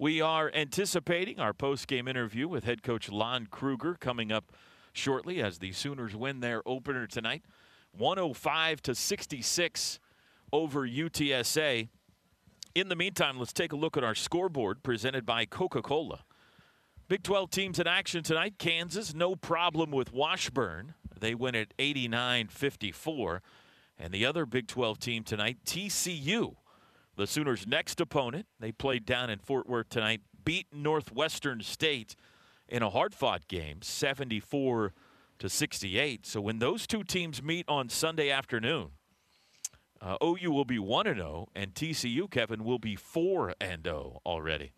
We 0.00 0.22
are 0.22 0.50
anticipating 0.54 1.40
our 1.40 1.52
post-game 1.52 2.08
interview 2.08 2.48
with 2.48 2.64
head 2.64 2.82
coach 2.82 3.10
Lon 3.10 3.46
Kruger 3.50 3.98
coming 4.00 4.32
up 4.32 4.50
shortly 4.94 5.42
as 5.42 5.58
the 5.58 5.72
Sooners 5.72 6.16
win 6.16 6.40
their 6.40 6.66
opener 6.66 7.06
tonight, 7.06 7.42
105 7.92 8.80
to 8.80 8.94
66 8.94 10.00
over 10.54 10.88
UTSA. 10.88 11.90
In 12.74 12.88
the 12.88 12.96
meantime, 12.96 13.38
let's 13.38 13.52
take 13.52 13.74
a 13.74 13.76
look 13.76 13.98
at 13.98 14.02
our 14.02 14.14
scoreboard 14.14 14.82
presented 14.82 15.26
by 15.26 15.44
Coca-Cola. 15.44 16.20
Big 17.06 17.22
12 17.22 17.50
teams 17.50 17.78
in 17.78 17.86
action 17.86 18.22
tonight. 18.22 18.54
Kansas, 18.56 19.12
no 19.12 19.36
problem 19.36 19.90
with 19.90 20.14
Washburn. 20.14 20.94
They 21.20 21.34
win 21.34 21.54
at 21.54 21.76
89-54. 21.76 23.40
And 23.98 24.14
the 24.14 24.24
other 24.24 24.46
Big 24.46 24.66
12 24.66 24.98
team 24.98 25.24
tonight, 25.24 25.58
TCU. 25.66 26.54
The 27.20 27.26
Sooners' 27.26 27.66
next 27.66 28.00
opponent, 28.00 28.46
they 28.60 28.72
played 28.72 29.04
down 29.04 29.28
in 29.28 29.40
Fort 29.40 29.68
Worth 29.68 29.90
tonight, 29.90 30.22
beat 30.42 30.68
Northwestern 30.72 31.60
State 31.60 32.16
in 32.66 32.82
a 32.82 32.88
hard-fought 32.88 33.46
game, 33.46 33.82
74 33.82 34.94
to 35.38 35.48
68. 35.50 36.24
So 36.24 36.40
when 36.40 36.60
those 36.60 36.86
two 36.86 37.04
teams 37.04 37.42
meet 37.42 37.66
on 37.68 37.90
Sunday 37.90 38.30
afternoon, 38.30 38.92
uh, 40.00 40.16
OU 40.24 40.50
will 40.50 40.64
be 40.64 40.78
1 40.78 41.06
and 41.08 41.18
0 41.18 41.48
and 41.54 41.74
TCU 41.74 42.30
Kevin 42.30 42.64
will 42.64 42.78
be 42.78 42.96
4 42.96 43.54
and 43.60 43.84
0 43.84 44.22
already. 44.24 44.72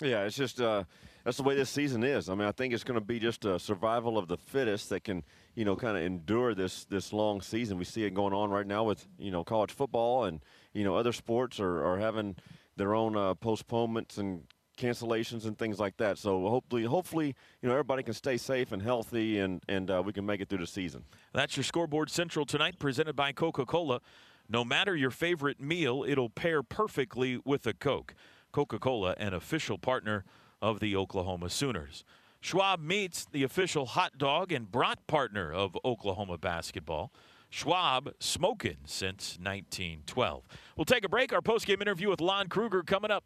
Yeah, 0.00 0.22
it's 0.22 0.36
just 0.36 0.62
uh, 0.62 0.84
that's 1.24 1.36
the 1.36 1.42
way 1.42 1.56
this 1.56 1.68
season 1.68 2.02
is. 2.02 2.30
I 2.30 2.34
mean, 2.36 2.48
I 2.48 2.52
think 2.52 2.72
it's 2.72 2.84
going 2.84 2.98
to 2.98 3.04
be 3.04 3.18
just 3.18 3.44
a 3.44 3.58
survival 3.58 4.16
of 4.16 4.28
the 4.28 4.38
fittest 4.38 4.88
that 4.88 5.04
can, 5.04 5.24
you 5.56 5.64
know, 5.64 5.74
kind 5.74 5.96
of 5.96 6.04
endure 6.04 6.54
this 6.54 6.84
this 6.84 7.12
long 7.12 7.40
season. 7.40 7.78
We 7.78 7.84
see 7.84 8.04
it 8.04 8.14
going 8.14 8.32
on 8.34 8.50
right 8.50 8.66
now 8.66 8.84
with 8.84 9.04
you 9.18 9.32
know 9.32 9.42
college 9.42 9.72
football 9.72 10.24
and 10.24 10.40
you 10.72 10.84
know 10.84 10.94
other 10.94 11.12
sports 11.12 11.58
are, 11.58 11.84
are 11.84 11.98
having 11.98 12.36
their 12.76 12.94
own 12.94 13.16
uh, 13.16 13.34
postponements 13.34 14.18
and 14.18 14.42
cancellations 14.76 15.46
and 15.46 15.58
things 15.58 15.80
like 15.80 15.96
that. 15.96 16.18
So 16.18 16.48
hopefully, 16.48 16.84
hopefully, 16.84 17.34
you 17.62 17.68
know 17.68 17.72
everybody 17.72 18.02
can 18.02 18.12
stay 18.12 18.36
safe 18.36 18.70
and 18.70 18.82
healthy, 18.82 19.38
and 19.40 19.62
and 19.68 19.90
uh, 19.90 20.02
we 20.04 20.12
can 20.12 20.26
make 20.26 20.40
it 20.40 20.48
through 20.48 20.58
the 20.58 20.66
season. 20.66 21.04
That's 21.32 21.56
your 21.56 21.64
scoreboard 21.64 22.10
central 22.10 22.44
tonight, 22.44 22.78
presented 22.78 23.16
by 23.16 23.32
Coca-Cola. 23.32 24.00
No 24.48 24.64
matter 24.64 24.94
your 24.94 25.10
favorite 25.10 25.60
meal, 25.60 26.04
it'll 26.06 26.30
pair 26.30 26.62
perfectly 26.62 27.40
with 27.44 27.66
a 27.66 27.72
Coke. 27.72 28.14
Coca-Cola, 28.52 29.16
an 29.18 29.34
official 29.34 29.76
partner 29.76 30.24
of 30.62 30.78
the 30.80 30.94
Oklahoma 30.94 31.50
Sooners. 31.50 32.04
Schwab 32.46 32.80
meets 32.80 33.26
the 33.32 33.42
official 33.42 33.86
hot 33.86 34.18
dog 34.18 34.52
and 34.52 34.70
brat 34.70 35.04
partner 35.08 35.52
of 35.52 35.76
Oklahoma 35.84 36.38
basketball. 36.38 37.12
Schwab 37.50 38.14
smoking 38.20 38.76
since 38.84 39.36
1912. 39.42 40.44
We'll 40.76 40.84
take 40.84 41.04
a 41.04 41.08
break. 41.08 41.32
Our 41.32 41.40
postgame 41.40 41.82
interview 41.82 42.08
with 42.08 42.20
Lon 42.20 42.46
Kruger 42.46 42.84
coming 42.84 43.10
up. 43.10 43.24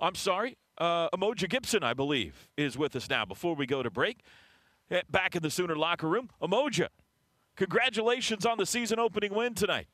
I'm 0.00 0.16
sorry, 0.16 0.56
uh, 0.76 1.08
Umoja 1.10 1.48
Gibson, 1.48 1.84
I 1.84 1.94
believe, 1.94 2.48
is 2.56 2.76
with 2.76 2.96
us 2.96 3.08
now. 3.08 3.24
Before 3.24 3.54
we 3.54 3.64
go 3.64 3.84
to 3.84 3.90
break, 3.90 4.24
eh, 4.90 5.02
back 5.08 5.36
in 5.36 5.42
the 5.44 5.50
Sooner 5.50 5.76
locker 5.76 6.08
room, 6.08 6.28
Umoja, 6.42 6.88
congratulations 7.54 8.44
on 8.44 8.58
the 8.58 8.66
season 8.66 8.98
opening 8.98 9.32
win 9.32 9.54
tonight. 9.54 9.86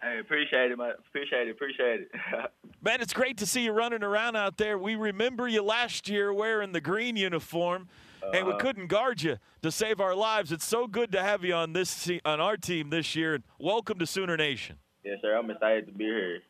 Hey, 0.00 0.20
appreciate 0.20 0.70
it, 0.70 0.78
man. 0.78 0.92
Appreciate 1.08 1.48
it. 1.48 1.50
Appreciate 1.50 2.00
it. 2.02 2.10
Man, 2.84 3.00
it's 3.00 3.12
great 3.12 3.38
to 3.38 3.46
see 3.46 3.62
you 3.62 3.70
running 3.70 4.02
around 4.02 4.34
out 4.34 4.56
there. 4.56 4.76
We 4.76 4.96
remember 4.96 5.46
you 5.46 5.62
last 5.62 6.08
year 6.08 6.32
wearing 6.32 6.72
the 6.72 6.80
green 6.80 7.16
uniform, 7.16 7.88
and 8.22 8.46
we 8.46 8.52
Uh-huh. 8.52 8.58
couldn't 8.58 8.86
guard 8.86 9.22
you 9.22 9.38
to 9.62 9.70
save 9.70 10.00
our 10.00 10.14
lives. 10.14 10.52
It's 10.52 10.64
so 10.64 10.86
good 10.86 11.12
to 11.12 11.22
have 11.22 11.44
you 11.44 11.54
on 11.54 11.72
this 11.72 12.10
on 12.24 12.40
our 12.40 12.56
team 12.56 12.90
this 12.90 13.14
year. 13.16 13.34
And 13.34 13.44
welcome 13.58 13.98
to 13.98 14.06
Sooner 14.06 14.36
Nation. 14.36 14.78
yes, 15.04 15.18
sir. 15.20 15.36
I'm 15.36 15.50
excited 15.50 15.86
to 15.86 15.92
be 15.92 16.04
here. 16.04 16.40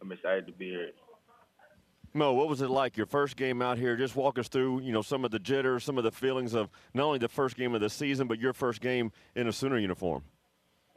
I'm 0.00 0.10
excited 0.12 0.46
to 0.46 0.52
be 0.52 0.70
here. 0.70 0.90
Mo, 2.14 2.32
what 2.32 2.48
was 2.48 2.62
it 2.62 2.70
like 2.70 2.96
your 2.96 3.06
first 3.06 3.36
game 3.36 3.60
out 3.60 3.76
here? 3.78 3.94
Just 3.94 4.16
walk 4.16 4.38
us 4.38 4.48
through, 4.48 4.80
you 4.80 4.92
know, 4.92 5.02
some 5.02 5.24
of 5.24 5.30
the 5.30 5.38
jitters, 5.38 5.84
some 5.84 5.98
of 5.98 6.04
the 6.04 6.10
feelings 6.10 6.54
of 6.54 6.70
not 6.94 7.04
only 7.04 7.18
the 7.18 7.28
first 7.28 7.54
game 7.56 7.74
of 7.74 7.80
the 7.82 7.90
season, 7.90 8.26
but 8.26 8.38
your 8.38 8.52
first 8.54 8.80
game 8.80 9.12
in 9.36 9.46
a 9.46 9.52
Sooner 9.52 9.76
uniform. 9.78 10.22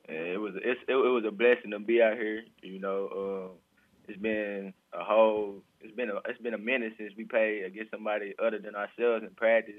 It 0.07 0.39
was 0.39 0.53
it's, 0.55 0.79
it, 0.87 0.93
it 0.93 0.95
was 0.95 1.25
a 1.27 1.31
blessing 1.31 1.71
to 1.71 1.79
be 1.79 2.01
out 2.01 2.15
here. 2.17 2.43
You 2.63 2.79
know, 2.79 3.49
um, 3.51 3.57
it's 4.07 4.19
been 4.21 4.73
a 4.93 5.03
whole 5.03 5.55
it's 5.81 5.95
been 5.95 6.09
a 6.09 6.15
it's 6.27 6.41
been 6.41 6.53
a 6.53 6.57
minute 6.57 6.93
since 6.97 7.13
we 7.17 7.25
played 7.25 7.65
against 7.65 7.91
somebody 7.91 8.33
other 8.43 8.59
than 8.59 8.75
ourselves 8.75 9.23
in 9.23 9.29
practice. 9.35 9.75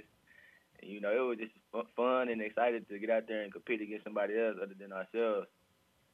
And, 0.82 0.90
you 0.90 1.00
know, 1.00 1.10
it 1.12 1.26
was 1.26 1.38
just 1.38 1.52
fun 1.96 2.28
and 2.28 2.42
excited 2.42 2.88
to 2.88 2.98
get 2.98 3.10
out 3.10 3.28
there 3.28 3.42
and 3.42 3.52
compete 3.52 3.80
against 3.80 4.04
somebody 4.04 4.34
else 4.38 4.56
other 4.62 4.74
than 4.78 4.92
ourselves. 4.92 5.46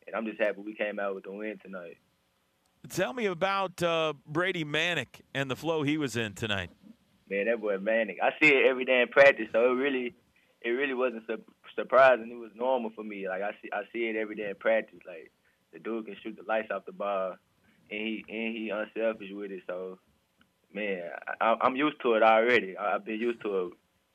And 0.07 0.15
I'm 0.15 0.27
just 0.27 0.41
happy 0.41 0.61
we 0.61 0.75
came 0.75 0.99
out 0.99 1.15
with 1.15 1.25
the 1.25 1.33
win 1.33 1.59
tonight. 1.63 1.97
Tell 2.91 3.13
me 3.13 3.27
about 3.27 3.83
uh, 3.83 4.15
Brady 4.27 4.65
Manek 4.65 5.21
and 5.35 5.51
the 5.51 5.57
flow 5.57 5.83
he 5.83 5.99
was 5.99 6.17
in 6.17 6.35
tonight. 6.35 6.71
Man, 7.29 7.47
that 7.47 7.61
boy 7.61 7.77
Manek. 7.77 8.17
I 8.23 8.31
see 8.41 8.49
it 8.49 8.67
every 8.67 8.85
day 8.85 9.03
in 9.03 9.09
practice, 9.09 9.49
so 9.53 9.73
it 9.73 9.75
really, 9.75 10.15
it 10.63 10.71
really 10.71 10.95
wasn't 10.95 11.25
su- 11.27 11.43
surprising. 11.77 12.31
It 12.31 12.39
was 12.39 12.53
normal 12.55 12.91
for 12.95 13.05
me. 13.05 13.29
Like 13.29 13.43
I 13.43 13.51
see, 13.61 13.69
I 13.73 13.83
see 13.93 14.09
it 14.09 14.17
every 14.17 14.37
day 14.37 14.49
in 14.49 14.55
practice. 14.55 15.01
Like 15.07 15.31
the 15.73 15.79
dude 15.79 16.07
can 16.07 16.17
shoot 16.23 16.37
the 16.37 16.45
lights 16.49 16.71
off 16.71 16.87
the 16.87 16.93
ball, 16.93 17.35
and 17.91 18.01
he 18.01 18.25
and 18.29 18.57
he 18.57 18.71
unselfish 18.71 19.31
with 19.33 19.51
it. 19.51 19.63
So, 19.67 19.99
man, 20.73 21.11
I, 21.41 21.57
I'm 21.61 21.77
used 21.77 22.01
to 22.03 22.15
it 22.15 22.23
already. 22.23 22.79
I've 22.79 23.05
been 23.05 23.21
used 23.21 23.43
to 23.43 23.59
it. 23.59 23.73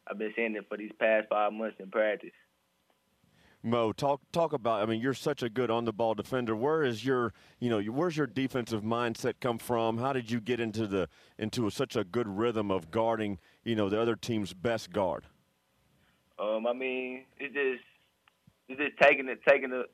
I've 0.07 0.17
been 0.17 0.33
seeing 0.35 0.55
it 0.55 0.65
for 0.67 0.77
these 0.77 0.91
past 0.99 1.27
five 1.29 1.53
months 1.53 1.77
in 1.79 1.89
practice. 1.89 2.31
Mo, 3.65 3.93
talk 3.93 4.19
talk 4.33 4.51
about. 4.51 4.81
I 4.81 4.85
mean, 4.85 4.99
you're 4.99 5.13
such 5.13 5.41
a 5.41 5.49
good 5.49 5.71
on 5.71 5.85
the 5.85 5.93
ball 5.93 6.15
defender. 6.15 6.53
Where 6.53 6.83
is 6.83 7.05
your, 7.05 7.33
you 7.59 7.69
know, 7.69 7.79
where's 7.81 8.17
your 8.17 8.27
defensive 8.27 8.83
mindset 8.83 9.35
come 9.39 9.57
from? 9.57 9.99
How 9.99 10.11
did 10.11 10.29
you 10.29 10.41
get 10.41 10.59
into 10.59 10.85
the 10.85 11.07
into 11.37 11.69
such 11.69 11.95
a 11.95 12.03
good 12.03 12.27
rhythm 12.27 12.69
of 12.69 12.91
guarding, 12.91 13.39
you 13.63 13.75
know, 13.75 13.87
the 13.87 14.01
other 14.01 14.17
team's 14.17 14.53
best 14.53 14.91
guard? 14.91 15.23
Um, 16.37 16.67
I 16.67 16.73
mean, 16.73 17.23
it's 17.37 17.53
just 17.53 17.83
it's 18.67 18.81
just 18.81 18.97
taking 19.01 19.29
it, 19.29 19.39
taking 19.47 19.69
the 19.69 19.85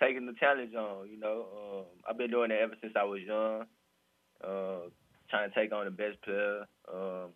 taking 0.00 0.24
the 0.24 0.34
challenge 0.38 0.74
on. 0.76 1.08
You 1.10 1.18
know, 1.18 1.46
um, 1.56 1.84
I've 2.08 2.18
been 2.18 2.30
doing 2.30 2.52
it 2.52 2.60
ever 2.62 2.74
since 2.80 2.92
I 2.94 3.02
was 3.02 3.20
young. 3.22 3.64
Uh, 4.44 4.90
trying 5.28 5.50
to 5.50 5.54
take 5.54 5.72
on 5.72 5.86
the 5.86 5.90
best 5.90 6.22
player, 6.22 6.66
um, 6.92 7.30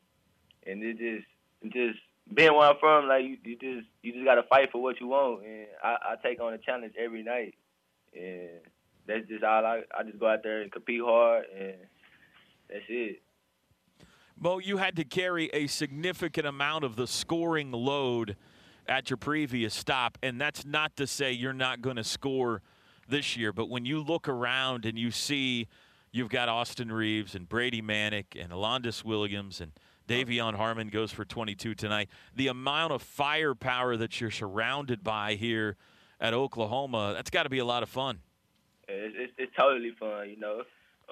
and 0.64 0.80
it 0.82 0.96
just 0.96 1.26
it 1.62 1.72
just 1.72 1.98
being 2.34 2.54
where 2.54 2.70
I'm 2.70 2.76
from, 2.78 3.08
like 3.08 3.24
you, 3.24 3.36
you 3.44 3.56
just 3.56 3.88
you 4.02 4.12
just 4.12 4.24
gotta 4.24 4.42
fight 4.44 4.70
for 4.72 4.82
what 4.82 5.00
you 5.00 5.08
want, 5.08 5.44
and 5.44 5.66
I, 5.82 5.96
I 6.12 6.14
take 6.22 6.40
on 6.40 6.54
a 6.54 6.58
challenge 6.58 6.94
every 6.98 7.22
night, 7.22 7.54
and 8.14 8.60
that's 9.06 9.26
just 9.28 9.44
all 9.44 9.64
I 9.64 9.82
I 9.96 10.02
just 10.04 10.18
go 10.18 10.28
out 10.28 10.42
there 10.42 10.62
and 10.62 10.70
compete 10.70 11.00
hard, 11.02 11.44
and 11.58 11.74
that's 12.68 12.84
it. 12.88 13.22
Mo, 14.38 14.58
you 14.58 14.78
had 14.78 14.96
to 14.96 15.04
carry 15.04 15.50
a 15.52 15.66
significant 15.66 16.46
amount 16.46 16.84
of 16.84 16.96
the 16.96 17.06
scoring 17.06 17.70
load 17.70 18.36
at 18.88 19.10
your 19.10 19.16
previous 19.16 19.74
stop, 19.74 20.18
and 20.22 20.40
that's 20.40 20.64
not 20.64 20.96
to 20.96 21.06
say 21.06 21.30
you're 21.32 21.52
not 21.52 21.80
going 21.80 21.96
to 21.96 22.04
score 22.04 22.62
this 23.08 23.36
year, 23.36 23.52
but 23.52 23.68
when 23.68 23.84
you 23.84 24.02
look 24.02 24.28
around 24.28 24.84
and 24.84 24.98
you 24.98 25.10
see 25.10 25.68
you've 26.12 26.28
got 26.28 26.48
Austin 26.48 26.90
Reaves 26.90 27.34
and 27.34 27.48
Brady 27.48 27.82
Manek 27.82 28.40
and 28.40 28.52
Alondes 28.52 29.04
Williams 29.04 29.60
and 29.60 29.72
De'Vion 30.08 30.54
Harmon 30.54 30.88
goes 30.88 31.12
for 31.12 31.24
22 31.24 31.74
tonight. 31.74 32.08
The 32.34 32.48
amount 32.48 32.92
of 32.92 33.02
firepower 33.02 33.96
that 33.96 34.20
you're 34.20 34.30
surrounded 34.30 35.02
by 35.02 35.34
here 35.34 35.76
at 36.20 36.34
Oklahoma, 36.34 37.12
that's 37.14 37.30
got 37.30 37.44
to 37.44 37.48
be 37.48 37.58
a 37.58 37.64
lot 37.64 37.82
of 37.82 37.88
fun. 37.88 38.20
It's, 38.88 39.14
it's, 39.18 39.32
it's 39.38 39.52
totally 39.56 39.92
fun, 39.98 40.30
you 40.30 40.38
know. 40.38 40.62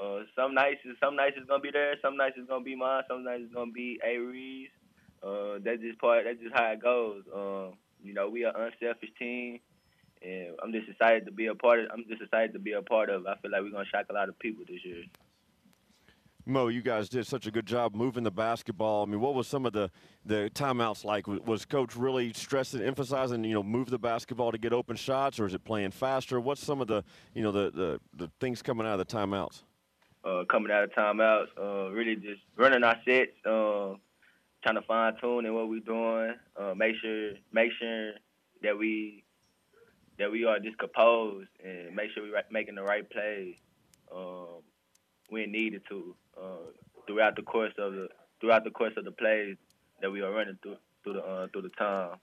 Uh, 0.00 0.22
some 0.34 0.54
nights, 0.54 0.80
some 1.02 1.16
nights 1.16 1.34
it's 1.36 1.48
gonna 1.48 1.60
be 1.60 1.70
there. 1.70 1.94
Some 2.02 2.16
nights 2.16 2.36
it's 2.38 2.48
gonna 2.48 2.64
be 2.64 2.74
mine. 2.74 3.02
Some 3.08 3.24
nights 3.24 3.42
it's 3.44 3.54
gonna 3.54 3.72
be 3.72 4.00
A. 4.04 4.16
Reed's. 4.16 4.70
Uh, 5.22 5.58
that's 5.62 5.80
just 5.82 5.98
part. 5.98 6.24
That's 6.24 6.40
just 6.40 6.54
how 6.54 6.72
it 6.72 6.82
goes. 6.82 7.22
Um, 7.34 7.74
you 8.02 8.14
know, 8.14 8.28
we 8.30 8.44
are 8.44 8.54
unselfish 8.56 9.10
team, 9.18 9.60
and 10.22 10.54
I'm 10.62 10.72
just 10.72 10.88
excited 10.88 11.26
to 11.26 11.32
be 11.32 11.46
a 11.46 11.54
part 11.54 11.80
of. 11.80 11.86
I'm 11.92 12.04
just 12.08 12.22
excited 12.22 12.54
to 12.54 12.58
be 12.58 12.72
a 12.72 12.82
part 12.82 13.10
of. 13.10 13.26
I 13.26 13.36
feel 13.36 13.50
like 13.50 13.60
we're 13.62 13.70
gonna 13.70 13.84
shock 13.84 14.06
a 14.08 14.14
lot 14.14 14.28
of 14.28 14.38
people 14.38 14.64
this 14.66 14.84
year. 14.84 15.04
Mo, 16.46 16.68
you 16.68 16.80
guys 16.80 17.08
did 17.08 17.26
such 17.26 17.46
a 17.46 17.50
good 17.50 17.66
job 17.66 17.94
moving 17.94 18.24
the 18.24 18.30
basketball. 18.30 19.02
I 19.02 19.06
mean, 19.06 19.20
what 19.20 19.34
was 19.34 19.46
some 19.46 19.66
of 19.66 19.72
the, 19.72 19.90
the 20.24 20.50
timeouts 20.54 21.04
like? 21.04 21.26
Was 21.26 21.64
coach 21.64 21.94
really 21.96 22.32
stressing, 22.32 22.82
emphasizing, 22.82 23.44
you 23.44 23.54
know, 23.54 23.62
move 23.62 23.90
the 23.90 23.98
basketball 23.98 24.50
to 24.50 24.58
get 24.58 24.72
open 24.72 24.96
shots, 24.96 25.38
or 25.38 25.46
is 25.46 25.54
it 25.54 25.64
playing 25.64 25.90
faster? 25.90 26.40
What's 26.40 26.64
some 26.64 26.80
of 26.80 26.88
the, 26.88 27.04
you 27.34 27.42
know, 27.42 27.52
the, 27.52 27.70
the, 27.70 28.00
the 28.16 28.30
things 28.40 28.62
coming 28.62 28.86
out 28.86 28.98
of 28.98 29.06
the 29.06 29.16
timeouts? 29.16 29.62
Uh, 30.24 30.44
coming 30.50 30.72
out 30.72 30.84
of 30.84 30.90
timeouts, 30.92 31.48
uh, 31.58 31.90
really 31.90 32.16
just 32.16 32.42
running 32.56 32.84
our 32.84 32.96
sets, 33.06 33.32
uh, 33.46 33.94
trying 34.62 34.74
to 34.74 34.82
fine 34.86 35.14
tune 35.20 35.46
in 35.46 35.54
what 35.54 35.68
we're 35.68 35.80
doing, 35.80 36.34
uh, 36.58 36.74
make 36.74 36.96
sure 37.00 37.32
make 37.52 37.72
sure 37.78 38.12
that 38.62 38.76
we 38.76 39.24
that 40.18 40.30
we 40.30 40.44
are 40.44 40.58
just 40.58 40.76
composed 40.78 41.48
and 41.64 41.94
make 41.96 42.10
sure 42.10 42.22
we're 42.22 42.42
making 42.50 42.74
the 42.74 42.82
right 42.82 43.08
plays 43.08 43.54
um, 44.14 44.60
when 45.30 45.50
needed 45.50 45.82
to 45.88 46.14
uh, 46.42 46.70
throughout 47.06 47.36
the 47.36 47.42
course 47.42 47.72
of 47.78 47.92
the 47.92 48.08
throughout 48.40 48.64
the 48.64 48.70
course 48.70 48.94
of 48.96 49.04
the 49.04 49.12
plays 49.12 49.56
that 50.00 50.10
we 50.10 50.22
are 50.22 50.32
running 50.32 50.58
through 50.62 50.76
through 51.04 51.14
the 51.14 51.20
uh, 51.20 51.46
through 51.52 51.62
the 51.62 51.70
time. 51.70 52.16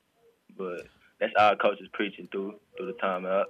But 0.57 0.87
that's 1.19 1.33
our 1.37 1.55
coach 1.55 1.79
is 1.81 1.87
preaching 1.93 2.27
through 2.31 2.55
through 2.77 2.87
the 2.87 2.97
timeouts. 3.03 3.45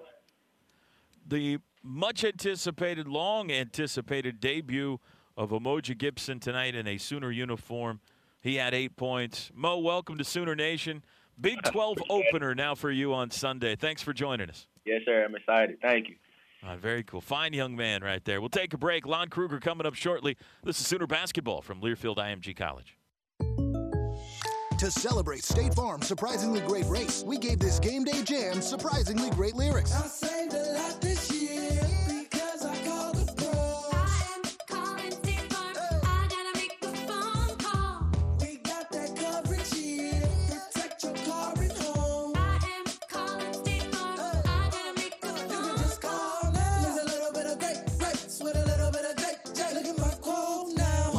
The 1.27 1.59
much 1.83 2.23
anticipated, 2.23 3.07
long 3.07 3.51
anticipated 3.51 4.39
debut 4.39 4.99
of 5.35 5.51
Umoja 5.51 5.97
Gibson 5.97 6.39
tonight 6.39 6.75
in 6.75 6.87
a 6.87 6.97
Sooner 6.97 7.31
uniform. 7.31 7.99
He 8.41 8.55
had 8.55 8.73
eight 8.73 8.95
points. 8.95 9.51
Mo, 9.53 9.77
welcome 9.77 10.17
to 10.17 10.23
Sooner 10.23 10.55
Nation. 10.55 11.03
Big 11.39 11.61
12 11.65 11.97
opener 12.09 12.55
now 12.55 12.75
for 12.75 12.89
you 12.89 13.13
on 13.13 13.29
Sunday. 13.29 13.75
Thanks 13.75 14.01
for 14.01 14.13
joining 14.13 14.49
us. 14.49 14.67
Yes, 14.85 15.01
sir. 15.05 15.23
I'm 15.23 15.35
excited. 15.35 15.79
Thank 15.81 16.09
you. 16.09 16.15
Uh, 16.67 16.75
very 16.75 17.01
cool. 17.03 17.21
Fine 17.21 17.53
young 17.53 17.75
man 17.77 18.03
right 18.03 18.23
there. 18.25 18.41
We'll 18.41 18.49
take 18.49 18.73
a 18.73 18.77
break. 18.77 19.05
Lon 19.05 19.29
Kruger 19.29 19.59
coming 19.59 19.87
up 19.87 19.93
shortly. 19.93 20.35
This 20.63 20.81
is 20.81 20.87
Sooner 20.87 21.07
Basketball 21.07 21.61
from 21.61 21.79
Learfield 21.79 22.17
IMG 22.17 22.55
College. 22.57 22.97
To 24.79 24.91
celebrate 24.91 25.43
State 25.43 25.73
Farm's 25.73 26.07
surprisingly 26.07 26.59
great 26.61 26.85
race, 26.85 27.23
we 27.25 27.37
gave 27.37 27.59
this 27.59 27.79
game 27.79 28.03
day 28.03 28.21
jam 28.23 28.61
surprisingly 28.61 29.29
great 29.31 29.55
lyrics. 29.55 29.91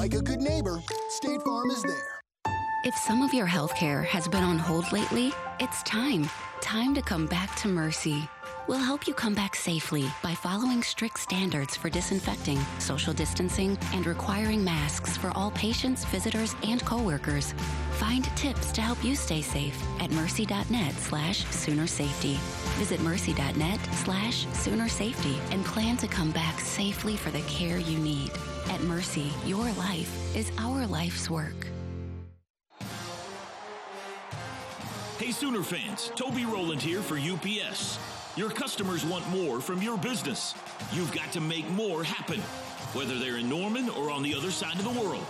Like 0.08 0.20
a 0.20 0.22
good 0.22 0.40
neighbor, 0.40 0.80
State 1.10 1.42
Farm 1.42 1.70
is 1.70 1.82
there. 1.82 2.20
If 2.84 2.94
some 2.94 3.20
of 3.20 3.34
your 3.34 3.44
health 3.44 3.74
care 3.76 4.00
has 4.04 4.26
been 4.26 4.42
on 4.42 4.58
hold 4.58 4.90
lately, 4.90 5.34
it's 5.60 5.82
time. 5.82 6.30
Time 6.62 6.94
to 6.94 7.02
come 7.02 7.26
back 7.26 7.54
to 7.56 7.68
Mercy. 7.68 8.26
We'll 8.68 8.78
help 8.78 9.06
you 9.06 9.12
come 9.12 9.34
back 9.34 9.54
safely 9.54 10.06
by 10.22 10.34
following 10.34 10.82
strict 10.82 11.18
standards 11.18 11.76
for 11.76 11.90
disinfecting, 11.90 12.58
social 12.78 13.12
distancing, 13.12 13.76
and 13.92 14.06
requiring 14.06 14.64
masks 14.64 15.18
for 15.18 15.30
all 15.34 15.50
patients, 15.50 16.06
visitors, 16.06 16.56
and 16.62 16.82
coworkers. 16.86 17.52
Find 17.98 18.24
tips 18.34 18.72
to 18.72 18.80
help 18.80 19.04
you 19.04 19.14
stay 19.14 19.42
safe 19.42 19.78
at 20.00 20.10
mercy.net 20.12 20.94
slash 20.94 21.44
sooner 21.50 21.86
safety. 21.86 22.38
Visit 22.78 23.02
mercy.net 23.02 23.80
slash 23.96 24.46
sooner 24.54 24.88
safety 24.88 25.38
and 25.50 25.62
plan 25.66 25.98
to 25.98 26.08
come 26.08 26.30
back 26.30 26.60
safely 26.60 27.14
for 27.14 27.30
the 27.30 27.42
care 27.42 27.76
you 27.76 27.98
need. 27.98 28.30
At 28.70 28.82
Mercy, 28.82 29.32
your 29.46 29.64
life 29.72 30.36
is 30.36 30.52
our 30.58 30.86
life's 30.86 31.30
work. 31.30 31.66
Hey, 35.18 35.32
Sooner 35.32 35.62
fans, 35.62 36.12
Toby 36.14 36.44
Rowland 36.44 36.82
here 36.82 37.00
for 37.00 37.16
UPS. 37.16 37.98
Your 38.36 38.50
customers 38.50 39.06
want 39.06 39.26
more 39.30 39.60
from 39.60 39.80
your 39.80 39.96
business. 39.96 40.54
You've 40.92 41.12
got 41.12 41.32
to 41.32 41.40
make 41.40 41.68
more 41.70 42.04
happen, 42.04 42.40
whether 42.92 43.18
they're 43.18 43.38
in 43.38 43.48
Norman 43.48 43.88
or 43.88 44.10
on 44.10 44.22
the 44.22 44.34
other 44.34 44.50
side 44.50 44.78
of 44.78 44.84
the 44.84 45.00
world, 45.00 45.24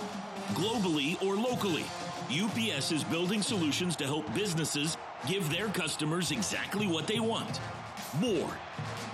globally 0.55 1.21
or 1.23 1.37
locally. 1.37 1.85
UPS 2.31 2.91
is 2.91 3.05
building 3.05 3.41
solutions 3.41 3.95
to 3.97 4.05
help 4.05 4.33
businesses 4.35 4.97
give 5.29 5.49
their 5.51 5.69
customers 5.69 6.33
exactly 6.33 6.89
what 6.89 7.07
they 7.07 7.21
want. 7.21 7.61
More. 8.21 8.51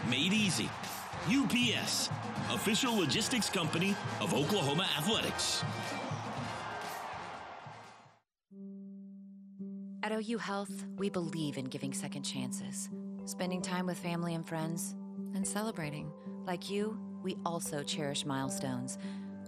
Made 0.09 0.33
easy. 0.33 0.71
UPS, 1.29 2.11
official 2.53 2.95
logistics 2.97 3.49
company 3.49 3.95
of 4.21 4.35
Oklahoma 4.35 4.87
Athletics. 4.99 5.65
At 10.03 10.13
OU 10.13 10.39
Health, 10.39 10.85
we 10.99 11.09
believe 11.09 11.57
in 11.57 11.65
giving 11.65 11.95
second 11.95 12.25
chances, 12.25 12.91
spending 13.25 13.63
time 13.63 13.87
with 13.87 13.99
family 13.99 14.35
and 14.35 14.47
friends, 14.47 14.95
and 15.35 15.47
celebrating. 15.47 16.13
Like 16.47 16.71
you, 16.71 16.99
we 17.23 17.39
also 17.47 17.83
cherish 17.83 18.27
milestones. 18.27 18.99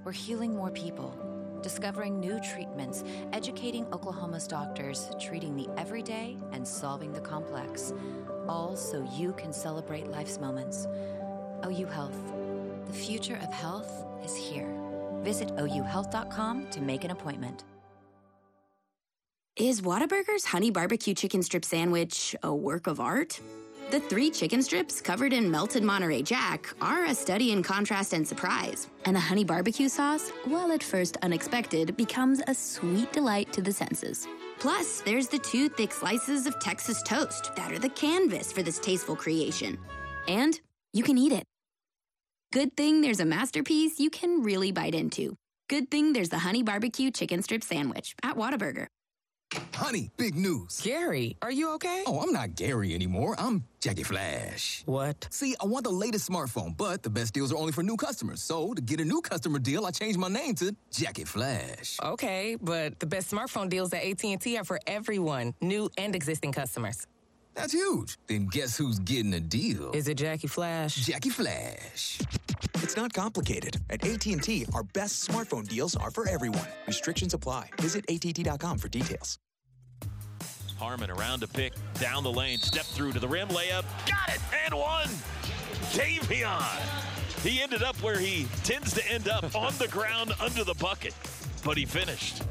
We're 0.03 0.13
healing 0.13 0.57
more 0.57 0.71
people, 0.71 1.15
discovering 1.63 2.19
new 2.19 2.41
treatments, 2.41 3.05
educating 3.35 3.85
Oklahoma's 3.93 4.47
doctors, 4.47 5.11
treating 5.21 5.55
the 5.55 5.69
everyday 5.77 6.39
and 6.53 6.67
solving 6.67 7.13
the 7.13 7.21
complex. 7.21 7.93
All 8.49 8.77
so 8.77 9.07
you 9.13 9.35
can 9.35 9.53
celebrate 9.53 10.09
life's 10.09 10.39
moments. 10.41 10.87
OU 11.67 11.87
Health. 11.87 12.36
The 12.87 12.93
future 12.93 13.39
of 13.43 13.53
health 13.53 14.05
is 14.25 14.37
here. 14.37 14.73
Visit 15.23 15.49
OUHealth.com 15.57 16.69
to 16.71 16.81
make 16.81 17.05
an 17.05 17.11
appointment. 17.11 17.65
Is 19.57 19.81
Whataburger's 19.81 20.45
honey 20.45 20.71
barbecue 20.71 21.15
chicken 21.15 21.43
strip 21.43 21.65
sandwich 21.65 22.37
a 22.43 22.55
work 22.55 22.87
of 22.87 23.01
art? 23.01 23.41
The 23.91 24.01
three 24.01 24.31
chicken 24.31 24.63
strips 24.63 25.01
covered 25.01 25.33
in 25.33 25.51
melted 25.51 25.83
Monterey 25.83 26.23
Jack 26.23 26.75
are 26.81 27.05
a 27.05 27.15
study 27.15 27.53
in 27.53 27.63
contrast 27.63 28.13
and 28.13 28.27
surprise. 28.27 28.89
And 29.05 29.17
the 29.17 29.21
honey 29.21 29.45
barbecue 29.45 29.89
sauce, 29.89 30.31
while 30.45 30.73
at 30.73 30.83
first 30.83 31.17
unexpected, 31.23 31.97
becomes 31.97 32.43
a 32.47 32.55
sweet 32.55 33.13
delight 33.13 33.53
to 33.53 33.63
the 33.63 33.73
senses. 33.73 34.29
Plus, 34.59 35.01
there's 35.01 35.29
the 35.29 35.39
two 35.39 35.69
thick 35.69 35.93
slices 35.93 36.47
of 36.47 36.59
Texas 36.61 37.03
toast 37.03 37.55
that 37.57 37.73
are 37.73 37.79
the 37.79 37.89
canvas 37.91 38.53
for 38.53 38.63
this 38.63 38.79
tasteful 38.79 39.17
creation. 39.17 39.79
And 40.29 40.61
you 40.93 41.03
can 41.03 41.17
eat 41.17 41.33
it. 41.33 41.45
Good 42.57 42.75
thing 42.75 43.03
there's 43.03 43.21
a 43.21 43.27
masterpiece 43.27 44.01
you 44.01 44.09
can 44.09 44.43
really 44.43 44.73
bite 44.73 44.95
into. 44.95 45.37
Good 45.69 45.91
thing 45.91 46.15
there's 46.15 46.31
the 46.31 46.39
honey 46.39 46.63
barbecue 46.63 47.11
chicken 47.11 47.43
strip 47.43 47.63
sandwich 47.63 48.15
at 48.23 48.35
Whataburger. 48.37 48.87
Honey, 49.75 50.11
big 50.17 50.35
news. 50.37 50.81
Gary, 50.83 51.37
are 51.43 51.51
you 51.51 51.75
okay? 51.75 52.05
Oh, 52.07 52.19
I'm 52.21 52.33
not 52.33 52.55
Gary 52.55 52.95
anymore. 52.95 53.37
I'm 53.39 53.65
Jackie 53.83 54.05
Flash. 54.05 54.83
What? 54.87 55.29
See, 55.31 55.55
I 55.61 55.67
want 55.67 55.85
the 55.85 55.91
latest 55.91 56.31
smartphone, 56.31 56.75
but 56.75 57.03
the 57.03 57.11
best 57.11 57.35
deals 57.35 57.53
are 57.53 57.59
only 57.59 57.73
for 57.73 57.83
new 57.83 57.99
customers. 57.99 58.41
So, 58.41 58.73
to 58.73 58.81
get 58.81 59.01
a 59.01 59.05
new 59.05 59.21
customer 59.21 59.59
deal, 59.59 59.85
I 59.85 59.91
changed 59.91 60.19
my 60.19 60.29
name 60.29 60.55
to 60.55 60.75
Jackie 60.91 61.25
Flash. 61.25 61.99
Okay, 62.03 62.57
but 62.63 62.99
the 63.01 63.07
best 63.07 63.31
smartphone 63.31 63.69
deals 63.69 63.93
at 63.93 64.03
AT&T 64.03 64.57
are 64.57 64.65
for 64.65 64.81
everyone, 64.87 65.53
new 65.61 65.91
and 65.99 66.17
existing 66.17 66.53
customers. 66.53 67.07
That's 67.57 67.73
huge. 67.73 68.19
Then 68.27 68.47
guess 68.47 68.77
who's 68.77 68.99
getting 68.99 69.33
a 69.33 69.41
deal? 69.41 69.91
Is 69.93 70.09
it 70.09 70.17
Jackie 70.19 70.47
Flash? 70.47 70.95
Jackie 70.97 71.31
Flash. 71.31 72.21
It's 72.75 72.97
not 72.97 73.15
complicated. 73.15 73.79
At 73.89 74.07
AT&T, 74.07 74.67
our 74.75 74.83
best 74.83 75.27
smartphone 75.27 75.67
deals 75.67 75.97
are 75.97 76.11
for 76.11 76.29
everyone. 76.29 76.69
Restrictions 76.87 77.33
apply. 77.33 77.71
Visit 77.81 78.05
att.com 78.11 78.79
for 78.79 78.89
details. 78.89 79.39
Harmon 80.79 81.11
around 81.11 81.41
to 81.41 81.49
pick 81.49 81.73
down 81.95 82.23
the 82.23 82.31
lane, 82.31 82.59
step 82.59 82.85
through 82.85 83.13
to 83.13 83.19
the 83.19 83.27
rim, 83.27 83.49
layup, 83.49 83.85
got 84.07 84.29
it, 84.29 84.41
and 84.67 84.75
one. 84.75 85.09
De'Vion. 85.95 87.43
He 87.43 87.63
ended 87.63 87.83
up 87.83 87.97
where 88.03 88.19
he 88.19 88.47
tends 88.65 88.93
to 88.93 89.11
end 89.11 89.29
up 89.29 89.57
on 89.57 89.73
the 89.79 89.89
ground 89.89 90.35
under 90.39 90.65
the 90.65 90.75
bucket, 90.75 91.15
but 91.65 91.79
he 91.79 91.87
finished. 91.87 92.43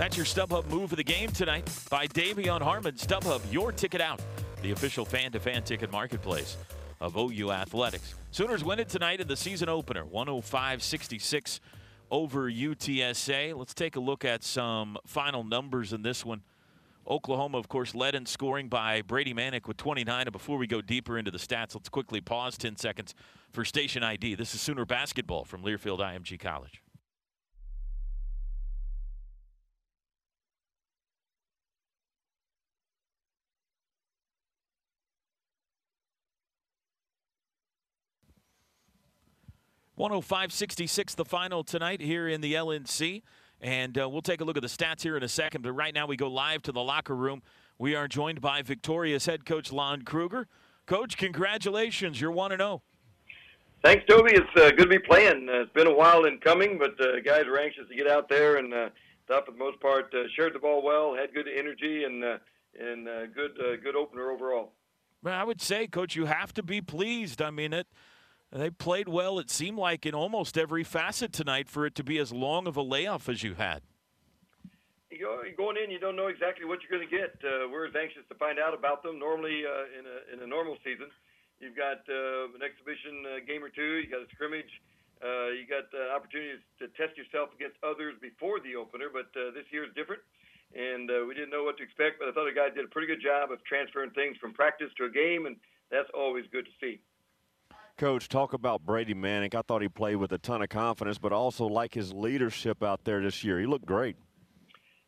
That's 0.00 0.16
your 0.16 0.24
StubHub 0.24 0.66
move 0.70 0.92
of 0.92 0.96
the 0.96 1.04
game 1.04 1.30
tonight 1.30 1.70
by 1.90 2.06
De'Vion 2.06 2.62
Harmon. 2.62 2.94
StubHub, 2.94 3.42
your 3.52 3.70
ticket 3.70 4.00
out, 4.00 4.18
the 4.62 4.70
official 4.70 5.04
fan-to-fan 5.04 5.64
ticket 5.64 5.92
marketplace 5.92 6.56
of 7.02 7.18
OU 7.18 7.52
Athletics. 7.52 8.14
Sooners 8.30 8.64
win 8.64 8.78
it 8.78 8.88
tonight 8.88 9.20
in 9.20 9.28
the 9.28 9.36
season 9.36 9.68
opener, 9.68 10.06
105-66 10.06 11.60
over 12.10 12.50
UTSA. 12.50 13.54
Let's 13.54 13.74
take 13.74 13.96
a 13.96 14.00
look 14.00 14.24
at 14.24 14.42
some 14.42 14.96
final 15.04 15.44
numbers 15.44 15.92
in 15.92 16.00
this 16.00 16.24
one. 16.24 16.40
Oklahoma, 17.06 17.58
of 17.58 17.68
course, 17.68 17.94
led 17.94 18.14
in 18.14 18.24
scoring 18.24 18.68
by 18.68 19.02
Brady 19.02 19.34
Manek 19.34 19.68
with 19.68 19.76
29. 19.76 20.22
And 20.22 20.32
before 20.32 20.56
we 20.56 20.66
go 20.66 20.80
deeper 20.80 21.18
into 21.18 21.30
the 21.30 21.36
stats, 21.36 21.74
let's 21.74 21.90
quickly 21.90 22.22
pause 22.22 22.56
10 22.56 22.78
seconds 22.78 23.14
for 23.52 23.66
station 23.66 24.02
ID. 24.02 24.34
This 24.34 24.54
is 24.54 24.62
Sooner 24.62 24.86
basketball 24.86 25.44
from 25.44 25.62
Learfield 25.62 25.98
IMG 25.98 26.40
College. 26.40 26.80
One 40.00 40.12
hundred 40.12 40.22
five 40.22 40.50
sixty 40.50 40.86
six, 40.86 41.14
the 41.14 41.26
final 41.26 41.62
tonight 41.62 42.00
here 42.00 42.26
in 42.26 42.40
the 42.40 42.54
LNC. 42.54 43.20
And 43.60 43.98
uh, 43.98 44.08
we'll 44.08 44.22
take 44.22 44.40
a 44.40 44.44
look 44.44 44.56
at 44.56 44.62
the 44.62 44.68
stats 44.68 45.02
here 45.02 45.14
in 45.14 45.22
a 45.22 45.28
second. 45.28 45.60
But 45.60 45.72
right 45.72 45.92
now, 45.92 46.06
we 46.06 46.16
go 46.16 46.26
live 46.26 46.62
to 46.62 46.72
the 46.72 46.80
locker 46.80 47.14
room. 47.14 47.42
We 47.76 47.94
are 47.94 48.08
joined 48.08 48.40
by 48.40 48.62
Victoria's 48.62 49.26
head 49.26 49.44
coach 49.44 49.70
Lon 49.70 50.00
Kruger. 50.00 50.48
Coach, 50.86 51.18
congratulations. 51.18 52.18
You're 52.18 52.30
1 52.30 52.56
0. 52.56 52.80
Thanks, 53.84 54.02
Toby. 54.08 54.32
It's 54.32 54.48
uh, 54.56 54.70
good 54.70 54.84
to 54.84 54.88
be 54.88 54.98
playing. 54.98 55.50
Uh, 55.50 55.60
it's 55.60 55.72
been 55.74 55.86
a 55.86 55.94
while 55.94 56.24
in 56.24 56.38
coming, 56.38 56.78
but 56.78 56.98
uh, 56.98 57.20
guys 57.22 57.44
are 57.44 57.58
anxious 57.58 57.86
to 57.90 57.94
get 57.94 58.08
out 58.08 58.30
there 58.30 58.56
and, 58.56 58.72
uh, 58.72 58.88
thought 59.28 59.44
for 59.44 59.52
the 59.52 59.58
most 59.58 59.78
part, 59.80 60.14
uh, 60.14 60.22
shared 60.34 60.54
the 60.54 60.60
ball 60.60 60.82
well, 60.82 61.14
had 61.14 61.34
good 61.34 61.46
energy, 61.46 62.04
and 62.04 62.24
uh, 62.24 62.38
and 62.80 63.06
uh, 63.06 63.26
good 63.26 63.50
uh, 63.60 63.76
good 63.76 63.96
opener 63.96 64.30
overall. 64.30 64.72
Well, 65.22 65.38
I 65.38 65.44
would 65.44 65.60
say, 65.60 65.86
Coach, 65.86 66.16
you 66.16 66.24
have 66.24 66.54
to 66.54 66.62
be 66.62 66.80
pleased. 66.80 67.42
I 67.42 67.50
mean, 67.50 67.74
it. 67.74 67.86
They 68.52 68.70
played 68.70 69.08
well. 69.08 69.38
It 69.38 69.48
seemed 69.48 69.78
like 69.78 70.04
in 70.04 70.14
almost 70.14 70.58
every 70.58 70.82
facet 70.82 71.32
tonight 71.32 71.68
for 71.68 71.86
it 71.86 71.94
to 71.94 72.02
be 72.02 72.18
as 72.18 72.32
long 72.32 72.66
of 72.66 72.76
a 72.76 72.82
layoff 72.82 73.28
as 73.28 73.42
you 73.42 73.54
had. 73.54 73.82
Going 75.56 75.76
in, 75.76 75.90
you 75.90 76.00
don't 76.00 76.16
know 76.16 76.32
exactly 76.32 76.64
what 76.64 76.80
you're 76.80 76.90
going 76.90 77.06
to 77.06 77.12
get. 77.12 77.36
Uh, 77.44 77.68
we're 77.68 77.86
as 77.86 77.94
anxious 77.94 78.24
to 78.32 78.34
find 78.40 78.58
out 78.58 78.72
about 78.72 79.02
them. 79.02 79.18
Normally, 79.18 79.62
uh, 79.68 79.92
in 79.92 80.08
a 80.08 80.16
in 80.32 80.38
a 80.40 80.48
normal 80.48 80.80
season, 80.82 81.12
you've 81.60 81.76
got 81.76 82.00
uh, 82.08 82.48
an 82.56 82.64
exhibition 82.64 83.20
uh, 83.28 83.44
game 83.44 83.60
or 83.62 83.68
two, 83.68 84.00
you 84.00 84.08
got 84.08 84.24
a 84.24 84.30
scrimmage, 84.32 84.70
uh, 85.20 85.52
you 85.52 85.68
got 85.68 85.92
uh, 85.92 86.16
opportunities 86.16 86.64
to 86.80 86.88
test 86.96 87.20
yourself 87.20 87.52
against 87.52 87.76
others 87.84 88.16
before 88.24 88.58
the 88.64 88.72
opener. 88.72 89.12
But 89.12 89.28
uh, 89.36 89.52
this 89.52 89.68
year 89.68 89.84
is 89.84 89.92
different, 89.92 90.24
and 90.72 91.12
uh, 91.12 91.28
we 91.28 91.36
didn't 91.36 91.52
know 91.52 91.68
what 91.68 91.76
to 91.78 91.84
expect. 91.84 92.24
But 92.24 92.28
I 92.28 92.32
thought 92.32 92.48
the 92.48 92.56
guys 92.56 92.72
did 92.72 92.88
a 92.88 92.92
pretty 92.92 93.10
good 93.10 93.20
job 93.20 93.52
of 93.52 93.60
transferring 93.68 94.16
things 94.16 94.40
from 94.40 94.56
practice 94.56 94.88
to 94.96 95.04
a 95.04 95.12
game, 95.12 95.44
and 95.44 95.60
that's 95.92 96.08
always 96.16 96.48
good 96.48 96.64
to 96.64 96.74
see. 96.80 97.04
Coach, 97.96 98.28
talk 98.28 98.52
about 98.52 98.84
Brady 98.84 99.14
Manek. 99.14 99.54
I 99.54 99.62
thought 99.62 99.82
he 99.82 99.88
played 99.88 100.16
with 100.16 100.32
a 100.32 100.38
ton 100.38 100.62
of 100.62 100.68
confidence, 100.68 101.18
but 101.18 101.32
also 101.32 101.66
like 101.66 101.94
his 101.94 102.12
leadership 102.12 102.82
out 102.82 103.04
there 103.04 103.22
this 103.22 103.44
year. 103.44 103.60
He 103.60 103.66
looked 103.66 103.86
great. 103.86 104.16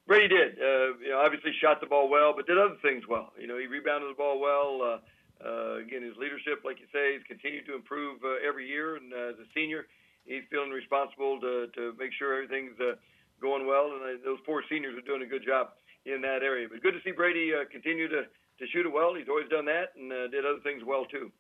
Brady 0.07 0.29
did. 0.29 0.59
Uh, 0.59 0.99
you 1.01 1.11
know, 1.11 1.23
obviously 1.25 1.53
shot 1.61 1.81
the 1.81 1.87
ball 1.87 2.09
well, 2.09 2.35
but 2.37 2.47
did 2.47 2.59
other 2.59 2.77
things 2.83 3.05
well. 3.09 3.33
You 3.39 3.47
know, 3.47 3.59
he 3.59 3.67
rebounded 3.67 4.11
the 4.11 4.19
ball 4.19 4.41
well. 4.41 4.83
Uh, 4.83 4.99
uh, 5.47 5.79
again, 5.79 6.03
his 6.03 6.17
leadership, 6.17 6.63
like 6.65 6.81
you 6.81 6.87
say, 6.93 7.15
he's 7.15 7.27
continued 7.27 7.67
to 7.67 7.75
improve 7.75 8.21
uh, 8.25 8.47
every 8.47 8.69
year. 8.69 8.97
And 8.97 9.13
uh, 9.13 9.33
as 9.33 9.39
a 9.39 9.49
senior, 9.55 9.87
he's 10.25 10.43
feeling 10.51 10.71
responsible 10.71 11.41
to 11.41 11.67
to 11.75 11.95
make 11.99 12.13
sure 12.19 12.35
everything's 12.35 12.79
uh, 12.79 12.95
going 13.41 13.67
well. 13.67 13.91
And 13.95 14.03
uh, 14.03 14.23
those 14.25 14.39
four 14.45 14.63
seniors 14.69 14.97
are 14.99 15.07
doing 15.07 15.23
a 15.23 15.27
good 15.27 15.45
job 15.45 15.71
in 16.05 16.21
that 16.23 16.43
area. 16.43 16.69
But 16.71 16.83
good 16.83 16.95
to 16.95 17.03
see 17.05 17.13
Brady 17.13 17.53
uh, 17.55 17.65
continue 17.71 18.09
to 18.09 18.23
to 18.59 18.67
shoot 18.73 18.87
it 18.87 18.93
well. 18.93 19.15
He's 19.15 19.29
always 19.29 19.49
done 19.49 19.65
that 19.67 19.95
and 19.97 20.13
uh, 20.13 20.29
did 20.29 20.45
other 20.47 20.61
things 20.63 20.83
well 20.85 21.05
too. 21.05 21.31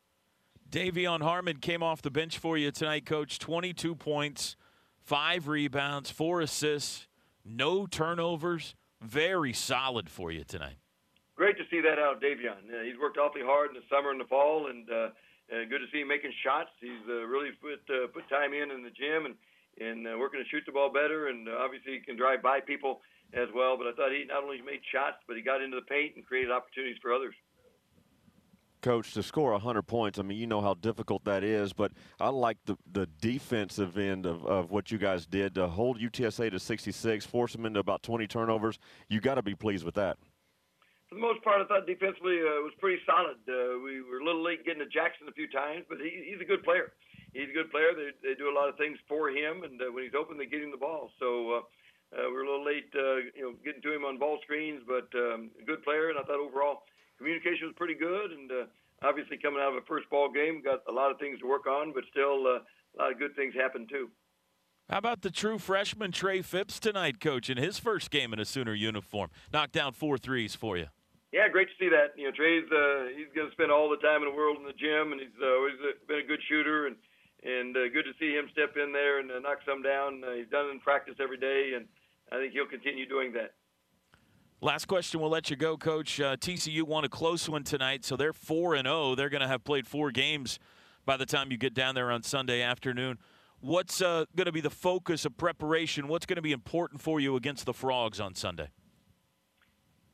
De'Vion 0.72 1.20
Harmon 1.20 1.58
came 1.58 1.82
off 1.82 2.00
the 2.00 2.10
bench 2.10 2.38
for 2.38 2.56
you 2.56 2.70
tonight, 2.70 3.04
Coach. 3.04 3.38
22 3.38 3.94
points, 3.94 4.56
five 5.04 5.46
rebounds, 5.46 6.10
four 6.10 6.40
assists, 6.40 7.06
no 7.44 7.86
turnovers. 7.86 8.74
Very 9.02 9.52
solid 9.52 10.08
for 10.08 10.32
you 10.32 10.44
tonight. 10.44 10.78
Great 11.36 11.58
to 11.58 11.64
see 11.70 11.82
that 11.82 11.98
out 11.98 12.16
of 12.16 12.22
De'Vion. 12.22 12.72
Uh, 12.72 12.84
he's 12.88 12.96
worked 12.98 13.18
awfully 13.18 13.44
hard 13.44 13.68
in 13.68 13.74
the 13.74 13.84
summer 13.90 14.12
and 14.12 14.20
the 14.20 14.24
fall, 14.24 14.68
and 14.68 14.88
uh, 14.88 15.12
uh, 15.52 15.68
good 15.68 15.84
to 15.84 15.90
see 15.92 16.00
him 16.00 16.08
making 16.08 16.32
shots. 16.42 16.70
He's 16.80 17.04
uh, 17.06 17.28
really 17.28 17.50
put 17.60 17.84
uh, 17.92 18.08
put 18.08 18.26
time 18.30 18.54
in 18.54 18.70
in 18.70 18.82
the 18.82 18.96
gym 18.96 19.26
and 19.28 19.36
and 19.76 20.08
uh, 20.08 20.16
working 20.16 20.40
to 20.40 20.48
shoot 20.48 20.64
the 20.64 20.72
ball 20.72 20.88
better, 20.88 21.28
and 21.28 21.48
uh, 21.48 21.60
obviously 21.60 21.94
he 21.94 22.00
can 22.00 22.16
drive 22.16 22.40
by 22.40 22.60
people 22.60 23.02
as 23.34 23.48
well. 23.54 23.76
But 23.76 23.88
I 23.88 23.92
thought 23.92 24.12
he 24.12 24.24
not 24.24 24.44
only 24.44 24.62
made 24.62 24.80
shots, 24.88 25.20
but 25.28 25.36
he 25.36 25.42
got 25.42 25.60
into 25.60 25.76
the 25.76 25.84
paint 25.84 26.16
and 26.16 26.24
created 26.24 26.50
opportunities 26.50 26.96
for 27.02 27.12
others. 27.12 27.34
Coach, 28.82 29.14
to 29.14 29.22
score 29.22 29.52
100 29.52 29.82
points, 29.82 30.18
I 30.18 30.22
mean, 30.22 30.38
you 30.38 30.46
know 30.46 30.60
how 30.60 30.74
difficult 30.74 31.24
that 31.24 31.42
is, 31.44 31.72
but 31.72 31.92
I 32.20 32.28
like 32.28 32.58
the, 32.66 32.76
the 32.90 33.06
defensive 33.20 33.96
end 33.96 34.26
of, 34.26 34.44
of 34.44 34.70
what 34.70 34.90
you 34.90 34.98
guys 34.98 35.26
did 35.26 35.54
to 35.54 35.68
hold 35.68 36.00
UTSA 36.00 36.50
to 36.50 36.58
66, 36.58 37.26
force 37.26 37.52
them 37.52 37.64
into 37.64 37.80
about 37.80 38.02
20 38.02 38.26
turnovers. 38.26 38.78
You 39.08 39.20
got 39.20 39.36
to 39.36 39.42
be 39.42 39.54
pleased 39.54 39.84
with 39.84 39.94
that. 39.94 40.18
For 41.08 41.14
the 41.14 41.20
most 41.20 41.44
part, 41.44 41.62
I 41.62 41.66
thought 41.66 41.86
defensively 41.86 42.40
uh, 42.40 42.60
it 42.60 42.64
was 42.64 42.72
pretty 42.80 43.00
solid. 43.06 43.36
Uh, 43.48 43.78
we 43.84 44.02
were 44.02 44.18
a 44.20 44.24
little 44.24 44.42
late 44.42 44.64
getting 44.64 44.82
to 44.82 44.88
Jackson 44.88 45.28
a 45.28 45.32
few 45.32 45.48
times, 45.48 45.84
but 45.88 45.98
he, 45.98 46.30
he's 46.30 46.40
a 46.40 46.44
good 46.44 46.62
player. 46.62 46.92
He's 47.32 47.48
a 47.48 47.52
good 47.52 47.70
player. 47.70 47.92
They, 47.96 48.12
they 48.26 48.34
do 48.34 48.50
a 48.50 48.56
lot 48.56 48.68
of 48.68 48.76
things 48.76 48.98
for 49.08 49.30
him, 49.30 49.62
and 49.62 49.80
uh, 49.80 49.92
when 49.92 50.04
he's 50.04 50.16
open, 50.18 50.36
they 50.36 50.46
get 50.46 50.62
him 50.62 50.70
the 50.70 50.76
ball. 50.76 51.10
So 51.20 51.60
uh, 51.60 51.62
uh, 52.12 52.28
we 52.28 52.32
were 52.32 52.44
a 52.44 52.50
little 52.50 52.64
late, 52.64 52.92
uh, 52.92 53.24
you 53.32 53.42
know, 53.44 53.52
getting 53.64 53.80
to 53.82 53.92
him 53.92 54.04
on 54.04 54.18
ball 54.18 54.38
screens, 54.42 54.82
but 54.86 55.08
um, 55.16 55.50
good 55.66 55.82
player. 55.82 56.10
And 56.10 56.18
I 56.18 56.22
thought 56.22 56.40
overall 56.40 56.84
communication 57.22 57.68
was 57.68 57.74
pretty 57.78 57.94
good, 57.94 58.32
and 58.32 58.50
uh, 58.50 58.64
obviously 59.06 59.38
coming 59.38 59.62
out 59.62 59.70
of 59.70 59.82
a 59.82 59.86
first 59.86 60.10
ball 60.10 60.30
game, 60.30 60.60
got 60.62 60.82
a 60.88 60.92
lot 60.92 61.10
of 61.10 61.18
things 61.18 61.38
to 61.38 61.46
work 61.46 61.66
on, 61.66 61.92
but 61.94 62.02
still 62.10 62.46
uh, 62.46 62.58
a 62.58 62.96
lot 62.98 63.12
of 63.12 63.18
good 63.18 63.36
things 63.36 63.54
happened 63.54 63.88
too. 63.88 64.10
How 64.90 64.98
about 64.98 65.22
the 65.22 65.30
true 65.30 65.58
freshman 65.58 66.10
Trey 66.10 66.42
Phipps 66.42 66.80
tonight, 66.80 67.20
Coach, 67.20 67.48
in 67.48 67.56
his 67.56 67.78
first 67.78 68.10
game 68.10 68.32
in 68.32 68.40
a 68.40 68.44
Sooner 68.44 68.74
uniform? 68.74 69.30
Knocked 69.52 69.72
down 69.72 69.92
four 69.92 70.18
threes 70.18 70.56
for 70.56 70.76
you. 70.76 70.86
Yeah, 71.32 71.48
great 71.48 71.68
to 71.68 71.76
see 71.78 71.88
that. 71.88 72.12
You 72.18 72.28
know, 72.28 72.34
Trey's 72.34 72.68
uh, 72.68 73.08
he's 73.16 73.30
going 73.32 73.48
to 73.48 73.54
spend 73.54 73.70
all 73.70 73.88
the 73.88 74.02
time 74.04 74.20
in 74.20 74.28
the 74.28 74.36
world 74.36 74.58
in 74.58 74.66
the 74.66 74.76
gym, 74.76 75.12
and 75.12 75.20
he's 75.20 75.38
uh, 75.40 75.46
always 75.46 75.78
uh, 75.80 75.96
been 76.06 76.18
a 76.18 76.28
good 76.28 76.42
shooter, 76.50 76.88
and 76.88 76.96
and 77.42 77.72
uh, 77.76 77.88
good 77.88 78.04
to 78.04 78.12
see 78.20 78.34
him 78.34 78.50
step 78.52 78.76
in 78.76 78.92
there 78.92 79.18
and 79.18 79.30
uh, 79.30 79.38
knock 79.38 79.64
some 79.64 79.80
down. 79.80 80.22
Uh, 80.22 80.34
he's 80.36 80.50
done 80.50 80.66
it 80.66 80.76
in 80.76 80.80
practice 80.80 81.14
every 81.22 81.38
day, 81.38 81.72
and 81.74 81.86
I 82.30 82.36
think 82.36 82.52
he'll 82.52 82.68
continue 82.68 83.08
doing 83.08 83.32
that. 83.32 83.54
Last 84.64 84.84
question, 84.86 85.18
we'll 85.18 85.28
let 85.28 85.50
you 85.50 85.56
go, 85.56 85.76
Coach. 85.76 86.20
Uh, 86.20 86.36
TCU 86.36 86.84
won 86.84 87.02
a 87.02 87.08
close 87.08 87.48
one 87.48 87.64
tonight, 87.64 88.04
so 88.04 88.16
they're 88.16 88.32
four 88.32 88.76
and 88.76 88.86
zero. 88.86 89.16
They're 89.16 89.28
going 89.28 89.40
to 89.40 89.48
have 89.48 89.64
played 89.64 89.88
four 89.88 90.12
games 90.12 90.60
by 91.04 91.16
the 91.16 91.26
time 91.26 91.50
you 91.50 91.58
get 91.58 91.74
down 91.74 91.96
there 91.96 92.12
on 92.12 92.22
Sunday 92.22 92.62
afternoon. 92.62 93.18
What's 93.58 94.00
uh, 94.00 94.26
going 94.36 94.46
to 94.46 94.52
be 94.52 94.60
the 94.60 94.70
focus 94.70 95.24
of 95.24 95.36
preparation? 95.36 96.06
What's 96.06 96.26
going 96.26 96.36
to 96.36 96.42
be 96.42 96.52
important 96.52 97.00
for 97.00 97.18
you 97.18 97.34
against 97.34 97.66
the 97.66 97.74
Frogs 97.74 98.20
on 98.20 98.36
Sunday? 98.36 98.68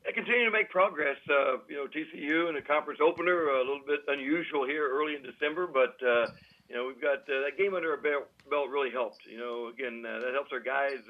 They 0.07 0.13
continue 0.13 0.47
to 0.47 0.51
make 0.51 0.71
progress. 0.71 1.19
Uh, 1.29 1.59
you 1.69 1.77
know, 1.77 1.85
TCU 1.85 2.49
in 2.49 2.57
a 2.57 2.63
conference 2.63 3.01
opener, 3.03 3.49
a 3.51 3.59
little 3.59 3.83
bit 3.87 4.01
unusual 4.09 4.67
here 4.67 4.89
early 4.91 5.15
in 5.15 5.23
December, 5.23 5.67
but 5.67 5.95
uh, 6.03 6.25
you 6.71 6.75
know 6.75 6.87
we've 6.87 7.03
got 7.03 7.19
uh, 7.29 7.45
that 7.45 7.59
game 7.59 7.75
under 7.75 7.91
our 7.91 7.99
belt, 7.99 8.25
really 8.71 8.91
helped. 8.91 9.27
You 9.31 9.37
know, 9.37 9.69
again 9.69 10.05
uh, 10.09 10.21
that 10.21 10.33
helps 10.33 10.53
our 10.53 10.61
guys 10.61 11.05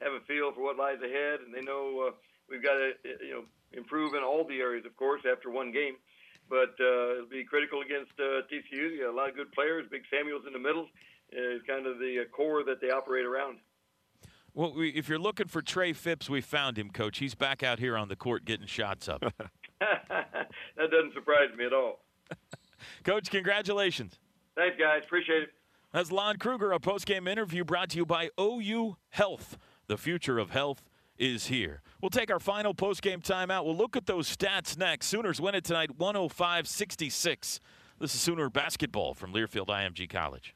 have 0.00 0.12
a 0.12 0.20
feel 0.28 0.52
for 0.52 0.62
what 0.62 0.76
lies 0.76 1.02
ahead, 1.02 1.40
and 1.44 1.52
they 1.52 1.60
know 1.60 2.14
we've 2.50 2.62
got 2.62 2.74
to 2.74 2.92
you 3.24 3.34
know 3.34 3.44
improve 3.72 4.14
in 4.14 4.22
all 4.22 4.44
the 4.46 4.60
areas, 4.60 4.84
of 4.86 4.96
course, 4.96 5.22
after 5.30 5.50
one 5.50 5.72
game. 5.72 5.96
But 6.48 6.76
uh, 6.78 7.14
it'll 7.14 7.30
be 7.30 7.44
critical 7.44 7.80
against 7.80 8.12
uh, 8.18 8.44
TCU. 8.52 8.92
You 8.92 9.04
got 9.04 9.14
a 9.14 9.16
lot 9.16 9.28
of 9.30 9.36
good 9.36 9.50
players. 9.52 9.86
Big 9.90 10.02
Samuels 10.10 10.42
in 10.46 10.52
the 10.52 10.58
middle 10.58 10.88
is 11.32 11.62
kind 11.66 11.86
of 11.86 11.98
the 11.98 12.22
uh, 12.22 12.36
core 12.36 12.62
that 12.64 12.80
they 12.80 12.90
operate 12.90 13.24
around. 13.24 13.58
Well, 14.52 14.72
we, 14.74 14.90
if 14.90 15.08
you're 15.08 15.18
looking 15.18 15.48
for 15.48 15.62
Trey 15.62 15.92
Phipps, 15.92 16.30
we 16.30 16.40
found 16.40 16.78
him, 16.78 16.90
Coach. 16.90 17.18
He's 17.18 17.34
back 17.34 17.62
out 17.62 17.78
here 17.78 17.96
on 17.96 18.08
the 18.08 18.14
court 18.14 18.44
getting 18.44 18.66
shots 18.66 19.08
up. 19.08 19.22
that 19.80 20.90
doesn't 20.90 21.14
surprise 21.14 21.48
me 21.56 21.66
at 21.66 21.72
all. 21.72 22.00
Coach, 23.04 23.30
congratulations. 23.30 24.18
Thanks, 24.56 24.76
guys. 24.78 25.02
Appreciate 25.04 25.44
it. 25.44 25.48
That's 25.92 26.12
Lon 26.12 26.36
Kruger, 26.38 26.72
a 26.72 26.80
post-game 26.80 27.26
interview 27.26 27.64
brought 27.64 27.90
to 27.90 27.96
you 27.96 28.06
by 28.06 28.30
OU 28.40 28.96
Health. 29.10 29.58
The 29.86 29.96
future 29.96 30.38
of 30.38 30.50
health 30.50 30.82
is 31.18 31.46
here. 31.46 31.82
We'll 32.00 32.10
take 32.10 32.30
our 32.30 32.40
final 32.40 32.74
post-game 32.74 33.20
timeout. 33.20 33.64
We'll 33.64 33.76
look 33.76 33.96
at 33.96 34.06
those 34.06 34.34
stats 34.34 34.76
next. 34.76 35.06
Sooners 35.06 35.40
win 35.40 35.54
it 35.54 35.64
tonight 35.64 35.96
105-66. 35.98 37.60
This 38.00 38.14
is 38.14 38.20
Sooner 38.20 38.50
basketball 38.50 39.14
from 39.14 39.32
Learfield 39.32 39.68
IMG 39.68 40.08
College. 40.10 40.54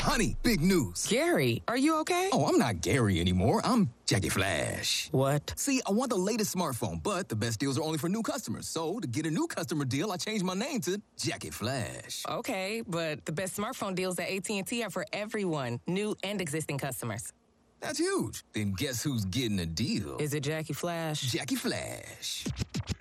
Honey, 0.00 0.36
big 0.42 0.60
news. 0.60 1.06
Gary, 1.06 1.62
are 1.68 1.76
you 1.76 2.00
okay? 2.00 2.30
Oh, 2.32 2.46
I'm 2.46 2.58
not 2.58 2.80
Gary 2.80 3.20
anymore. 3.20 3.60
I'm 3.64 3.90
Jackie 4.06 4.28
Flash. 4.28 5.08
What? 5.12 5.52
See, 5.56 5.80
I 5.86 5.92
want 5.92 6.10
the 6.10 6.16
latest 6.16 6.54
smartphone, 6.54 7.02
but 7.02 7.28
the 7.28 7.36
best 7.36 7.60
deals 7.60 7.78
are 7.78 7.82
only 7.82 7.98
for 7.98 8.08
new 8.08 8.22
customers. 8.22 8.66
So, 8.66 8.98
to 9.00 9.06
get 9.06 9.26
a 9.26 9.30
new 9.30 9.46
customer 9.46 9.84
deal, 9.84 10.10
I 10.10 10.16
changed 10.16 10.44
my 10.44 10.54
name 10.54 10.80
to 10.82 11.00
Jackie 11.16 11.50
Flash. 11.50 12.24
Okay, 12.28 12.82
but 12.86 13.24
the 13.26 13.32
best 13.32 13.56
smartphone 13.56 13.94
deals 13.94 14.18
at 14.18 14.28
AT&T 14.28 14.82
are 14.82 14.90
for 14.90 15.04
everyone, 15.12 15.80
new 15.86 16.16
and 16.24 16.40
existing 16.40 16.78
customers. 16.78 17.32
That's 17.80 17.98
huge. 17.98 18.44
Then 18.52 18.72
guess 18.76 19.02
who's 19.02 19.24
getting 19.26 19.60
a 19.60 19.66
deal? 19.66 20.16
Is 20.18 20.34
it 20.34 20.42
Jackie 20.42 20.72
Flash? 20.72 21.20
Jackie 21.22 21.54
Flash. 21.56 22.44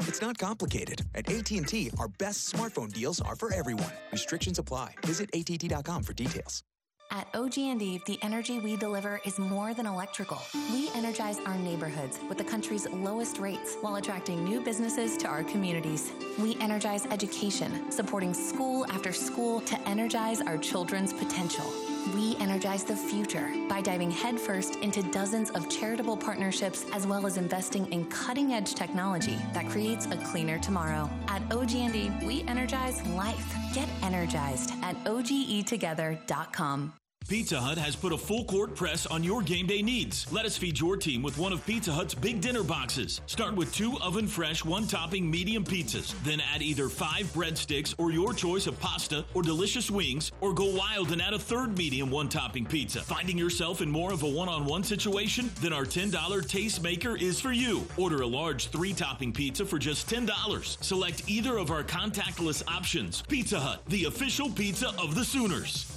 It's 0.01 0.21
not 0.21 0.37
complicated. 0.37 1.01
At 1.15 1.29
AT&T, 1.29 1.91
our 1.99 2.07
best 2.07 2.53
smartphone 2.53 2.93
deals 2.93 3.19
are 3.19 3.35
for 3.35 3.53
everyone. 3.53 3.91
Restrictions 4.11 4.59
apply. 4.59 4.95
Visit 5.05 5.29
att.com 5.33 6.03
for 6.03 6.13
details. 6.13 6.63
At 7.09 7.27
OG&E, 7.33 8.01
the 8.05 8.19
energy 8.21 8.59
we 8.59 8.75
deliver 8.75 9.21
is 9.25 9.39
more 9.39 9.73
than 9.73 9.85
electrical. 9.85 10.41
We 10.73 10.89
energize 10.93 11.39
our 11.45 11.55
neighborhoods 11.55 12.19
with 12.27 12.37
the 12.37 12.43
country's 12.43 12.85
lowest 12.89 13.37
rates 13.39 13.77
while 13.79 13.95
attracting 13.95 14.43
new 14.43 14.59
businesses 14.59 15.15
to 15.17 15.27
our 15.27 15.43
communities. 15.43 16.11
We 16.37 16.57
energize 16.59 17.05
education, 17.05 17.91
supporting 17.91 18.33
school 18.33 18.85
after 18.91 19.13
school 19.13 19.61
to 19.61 19.79
energize 19.87 20.41
our 20.41 20.57
children's 20.57 21.13
potential. 21.13 21.65
We 22.13 22.35
energize 22.37 22.83
the 22.83 22.95
future 22.95 23.49
by 23.67 23.81
diving 23.81 24.11
headfirst 24.11 24.77
into 24.77 25.01
dozens 25.11 25.49
of 25.51 25.69
charitable 25.69 26.17
partnerships 26.17 26.85
as 26.93 27.05
well 27.05 27.25
as 27.25 27.37
investing 27.37 27.91
in 27.91 28.05
cutting-edge 28.05 28.75
technology 28.75 29.37
that 29.53 29.67
creates 29.67 30.05
a 30.05 30.17
cleaner 30.17 30.59
tomorrow. 30.59 31.09
At 31.27 31.41
OG&E, 31.51 32.11
we 32.23 32.43
energize 32.47 33.05
life. 33.07 33.55
Get 33.73 33.89
energized 34.03 34.73
at 34.83 34.95
ogetogether.com. 35.05 36.93
Pizza 37.27 37.59
Hut 37.59 37.77
has 37.77 37.93
put 37.93 38.13
a 38.13 38.17
full 38.17 38.45
court 38.45 38.73
press 38.73 39.05
on 39.05 39.21
your 39.21 39.41
game 39.41 39.67
day 39.67 39.81
needs. 39.81 40.31
Let 40.31 40.45
us 40.45 40.55
feed 40.55 40.79
your 40.79 40.95
team 40.95 41.21
with 41.21 41.37
one 41.37 41.51
of 41.51 41.65
Pizza 41.65 41.91
Hut's 41.91 42.13
big 42.13 42.39
dinner 42.39 42.63
boxes. 42.63 43.19
Start 43.25 43.53
with 43.53 43.73
two 43.75 43.99
oven 43.99 44.27
fresh, 44.27 44.63
one 44.63 44.87
topping 44.87 45.29
medium 45.29 45.65
pizzas. 45.65 46.13
Then 46.23 46.41
add 46.53 46.61
either 46.61 46.87
five 46.87 47.25
breadsticks 47.33 47.93
or 47.97 48.11
your 48.11 48.33
choice 48.33 48.65
of 48.65 48.79
pasta 48.79 49.25
or 49.33 49.41
delicious 49.41 49.91
wings, 49.91 50.31
or 50.39 50.53
go 50.53 50.73
wild 50.73 51.11
and 51.11 51.21
add 51.21 51.33
a 51.33 51.39
third 51.39 51.77
medium, 51.77 52.09
one 52.09 52.29
topping 52.29 52.65
pizza. 52.65 53.01
Finding 53.01 53.37
yourself 53.37 53.81
in 53.81 53.91
more 53.91 54.13
of 54.13 54.23
a 54.23 54.29
one 54.29 54.47
on 54.47 54.63
one 54.63 54.83
situation? 54.83 55.51
Then 55.59 55.73
our 55.73 55.83
$10 55.83 56.47
Taste 56.47 56.81
Maker 56.81 57.17
is 57.17 57.41
for 57.41 57.51
you. 57.51 57.85
Order 57.97 58.21
a 58.21 58.27
large 58.27 58.67
three 58.67 58.93
topping 58.93 59.33
pizza 59.33 59.65
for 59.65 59.77
just 59.77 60.09
$10. 60.09 60.81
Select 60.81 61.23
either 61.27 61.57
of 61.57 61.71
our 61.71 61.83
contactless 61.83 62.63
options. 62.69 63.21
Pizza 63.23 63.59
Hut, 63.59 63.81
the 63.87 64.05
official 64.05 64.49
pizza 64.49 64.93
of 64.97 65.13
the 65.13 65.25
Sooners. 65.25 65.96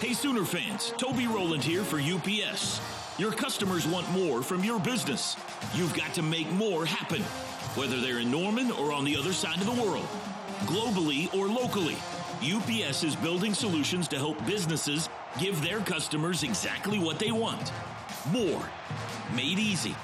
Hey, 0.00 0.12
Sooner 0.12 0.44
fans, 0.44 0.94
Toby 0.96 1.26
Rowland 1.26 1.64
here 1.64 1.82
for 1.82 1.98
UPS. 1.98 2.80
Your 3.18 3.32
customers 3.32 3.84
want 3.84 4.08
more 4.12 4.42
from 4.42 4.62
your 4.62 4.78
business. 4.78 5.36
You've 5.74 5.92
got 5.94 6.14
to 6.14 6.22
make 6.22 6.48
more 6.52 6.86
happen, 6.86 7.20
whether 7.74 8.00
they're 8.00 8.20
in 8.20 8.30
Norman 8.30 8.70
or 8.70 8.92
on 8.92 9.04
the 9.04 9.16
other 9.16 9.32
side 9.32 9.58
of 9.58 9.66
the 9.66 9.82
world, 9.82 10.06
globally 10.66 11.34
or 11.34 11.48
locally. 11.48 11.96
UPS 12.40 13.02
is 13.02 13.16
building 13.16 13.52
solutions 13.52 14.06
to 14.08 14.16
help 14.18 14.44
businesses 14.46 15.08
give 15.40 15.60
their 15.62 15.80
customers 15.80 16.44
exactly 16.44 17.00
what 17.00 17.18
they 17.18 17.32
want 17.32 17.72
more, 18.30 18.62
made 19.34 19.58
easy. 19.58 19.94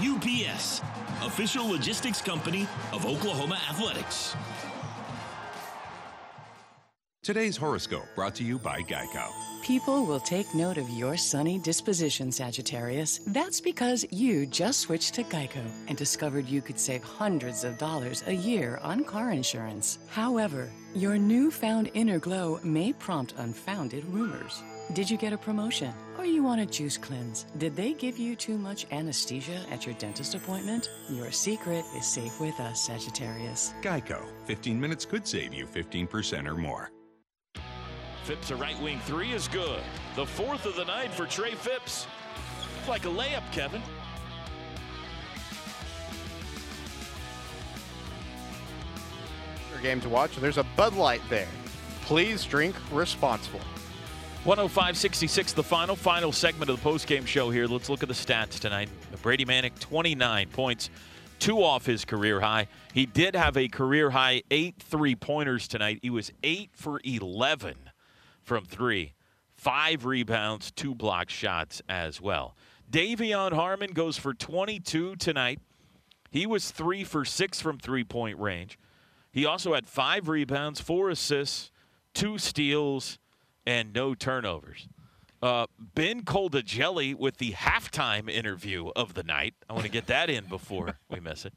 UPS, 0.00 0.80
official 1.22 1.68
logistics 1.68 2.20
company 2.20 2.66
of 2.92 3.04
Oklahoma 3.06 3.58
Athletics. 3.68 4.34
Today's 7.24 7.56
horoscope 7.56 8.06
brought 8.14 8.34
to 8.34 8.44
you 8.44 8.58
by 8.58 8.82
Geico. 8.82 9.32
People 9.62 10.04
will 10.04 10.20
take 10.20 10.54
note 10.54 10.76
of 10.76 10.90
your 10.90 11.16
sunny 11.16 11.58
disposition, 11.58 12.30
Sagittarius. 12.30 13.20
That's 13.28 13.62
because 13.62 14.04
you 14.10 14.44
just 14.44 14.80
switched 14.80 15.14
to 15.14 15.24
Geico 15.24 15.64
and 15.88 15.96
discovered 15.96 16.46
you 16.46 16.60
could 16.60 16.78
save 16.78 17.02
hundreds 17.02 17.64
of 17.64 17.78
dollars 17.78 18.22
a 18.26 18.32
year 18.34 18.78
on 18.82 19.04
car 19.04 19.30
insurance. 19.30 20.00
However, 20.10 20.70
your 20.94 21.16
newfound 21.16 21.90
inner 21.94 22.18
glow 22.18 22.60
may 22.62 22.92
prompt 22.92 23.32
unfounded 23.38 24.04
rumors. 24.04 24.62
Did 24.92 25.08
you 25.08 25.16
get 25.16 25.32
a 25.32 25.38
promotion? 25.38 25.94
Or 26.18 26.26
you 26.26 26.42
want 26.42 26.60
a 26.60 26.66
juice 26.66 26.98
cleanse? 26.98 27.46
Did 27.56 27.74
they 27.74 27.94
give 27.94 28.18
you 28.18 28.36
too 28.36 28.58
much 28.58 28.84
anesthesia 28.92 29.64
at 29.70 29.86
your 29.86 29.94
dentist 29.94 30.34
appointment? 30.34 30.90
Your 31.08 31.32
secret 31.32 31.86
is 31.96 32.04
safe 32.04 32.38
with 32.38 32.60
us, 32.60 32.82
Sagittarius. 32.82 33.72
Geico. 33.80 34.26
15 34.44 34.78
minutes 34.78 35.06
could 35.06 35.26
save 35.26 35.54
you 35.54 35.66
15% 35.66 36.46
or 36.46 36.56
more. 36.56 36.90
Phipps, 38.24 38.50
a 38.50 38.56
right 38.56 38.80
wing 38.80 38.98
three 39.00 39.32
is 39.32 39.48
good. 39.48 39.82
The 40.16 40.24
fourth 40.24 40.64
of 40.64 40.76
the 40.76 40.84
night 40.86 41.12
for 41.12 41.26
Trey 41.26 41.50
Phipps. 41.50 42.06
It's 42.78 42.88
like 42.88 43.04
a 43.04 43.08
layup, 43.08 43.42
Kevin. 43.52 43.82
Game 49.82 50.00
to 50.00 50.08
watch. 50.08 50.34
There's 50.36 50.56
a 50.56 50.64
Bud 50.74 50.94
Light 50.94 51.20
there. 51.28 51.48
Please 52.06 52.46
drink 52.46 52.74
responsibly. 52.90 53.60
105 54.44 54.96
66, 54.96 55.52
the 55.52 55.62
final, 55.62 55.94
final 55.94 56.32
segment 56.32 56.70
of 56.70 56.82
the 56.82 56.88
postgame 56.88 57.26
show 57.26 57.50
here. 57.50 57.66
Let's 57.66 57.90
look 57.90 58.02
at 58.02 58.08
the 58.08 58.14
stats 58.14 58.58
tonight. 58.58 58.88
Brady 59.20 59.44
Manek, 59.44 59.78
29 59.80 60.48
points, 60.48 60.88
two 61.38 61.62
off 61.62 61.84
his 61.84 62.06
career 62.06 62.40
high. 62.40 62.68
He 62.94 63.04
did 63.04 63.36
have 63.36 63.58
a 63.58 63.68
career 63.68 64.08
high 64.08 64.42
eight 64.50 64.76
three 64.78 65.14
pointers 65.14 65.68
tonight. 65.68 65.98
He 66.00 66.08
was 66.08 66.32
eight 66.42 66.70
for 66.72 67.02
11 67.04 67.74
from 68.44 68.64
three, 68.64 69.14
five 69.54 70.04
rebounds, 70.04 70.70
two 70.70 70.94
block 70.94 71.30
shots 71.30 71.82
as 71.88 72.20
well. 72.20 72.54
De'Vion 72.90 73.52
Harmon 73.52 73.92
goes 73.92 74.16
for 74.16 74.34
22 74.34 75.16
tonight. 75.16 75.60
He 76.30 76.46
was 76.46 76.70
three 76.70 77.04
for 77.04 77.24
six 77.24 77.60
from 77.60 77.78
three 77.78 78.04
point 78.04 78.38
range. 78.38 78.78
He 79.32 79.46
also 79.46 79.74
had 79.74 79.88
five 79.88 80.28
rebounds, 80.28 80.80
four 80.80 81.10
assists, 81.10 81.72
two 82.12 82.38
steals, 82.38 83.18
and 83.66 83.92
no 83.92 84.14
turnovers. 84.14 84.88
Uh, 85.42 85.66
ben 85.78 86.22
Coldagelli 86.22 87.14
with 87.14 87.38
the 87.38 87.52
halftime 87.52 88.30
interview 88.30 88.88
of 88.96 89.14
the 89.14 89.22
night. 89.22 89.54
I 89.68 89.72
want 89.72 89.84
to 89.84 89.90
get 89.90 90.06
that 90.06 90.30
in 90.30 90.44
before 90.44 90.98
we 91.10 91.20
miss 91.20 91.44
it. 91.44 91.54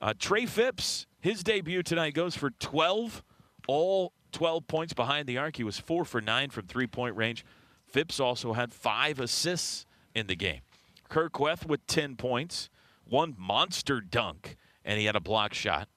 Uh, 0.00 0.14
Trey 0.18 0.46
Phipps, 0.46 1.06
his 1.20 1.42
debut 1.42 1.82
tonight 1.82 2.14
goes 2.14 2.34
for 2.34 2.50
12, 2.50 3.22
all 3.68 4.12
12 4.32 4.66
points 4.66 4.92
behind 4.92 5.26
the 5.26 5.38
arc. 5.38 5.56
He 5.56 5.64
was 5.64 5.78
four 5.78 6.04
for 6.04 6.20
nine 6.20 6.50
from 6.50 6.66
three 6.66 6.86
point 6.86 7.16
range. 7.16 7.44
Phipps 7.86 8.20
also 8.20 8.52
had 8.52 8.72
five 8.72 9.18
assists 9.18 9.86
in 10.14 10.26
the 10.26 10.36
game. 10.36 10.60
Kur 11.08 11.28
Kuath 11.28 11.66
with 11.66 11.86
10 11.86 12.16
points, 12.16 12.70
one 13.04 13.34
monster 13.36 14.00
dunk, 14.00 14.56
and 14.84 14.98
he 14.98 15.06
had 15.06 15.16
a 15.16 15.20
block 15.20 15.54
shot. 15.54 15.88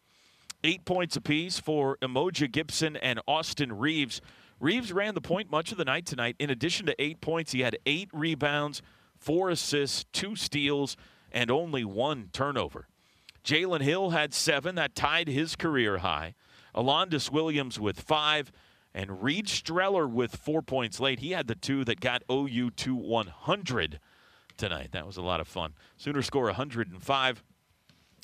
Eight 0.63 0.86
points 0.86 1.15
apiece 1.15 1.60
for 1.60 1.98
Umoja 2.02 2.52
Gibson 2.52 2.96
and 2.98 3.19
Austin 3.28 3.74
Reaves. 3.74 4.22
Reaves 4.60 4.91
ran 4.91 5.13
the 5.13 5.22
point 5.22 5.52
much 5.52 5.72
of 5.72 5.78
the 5.78 5.86
night 5.86 6.06
tonight. 6.06 6.36
In 6.39 6.50
addition 6.50 6.86
to 6.86 6.96
eight 7.02 7.22
points, 7.22 7.52
he 7.52 7.60
had 7.60 7.78
eight 7.86 8.10
rebounds, 8.13 8.82
four 9.19 9.50
assists, 9.50 10.06
two 10.13 10.36
steals, 10.36 10.96
and 11.32 11.52
only 11.52 11.84
one 11.84 12.30
turnover. 12.32 12.88
Jalen 13.43 13.82
Hill 13.82 14.12
had 14.12 14.34
seven. 14.34 14.76
That 14.76 14.96
tied 14.96 15.28
his 15.28 15.56
career 15.56 15.98
high. 15.98 16.34
Alondes 16.75 17.31
Williams 17.31 17.79
with 17.79 17.99
five. 17.99 18.51
And 18.95 19.23
Reed 19.23 19.47
Streller 19.47 20.07
with 20.07 20.36
four 20.36 20.62
points 20.62 20.99
late. 20.99 21.19
He 21.19 21.31
had 21.31 21.47
the 21.47 21.55
two 21.55 21.83
that 21.86 21.99
got 21.99 22.21
OU 22.31 22.69
to 22.71 22.93
100 22.93 23.99
tonight. 24.55 24.89
That 24.91 25.07
was 25.07 25.17
a 25.17 25.21
lot 25.23 25.39
of 25.39 25.47
fun. 25.47 25.73
Sooners 25.97 26.27
score 26.27 26.45
105. 26.45 27.43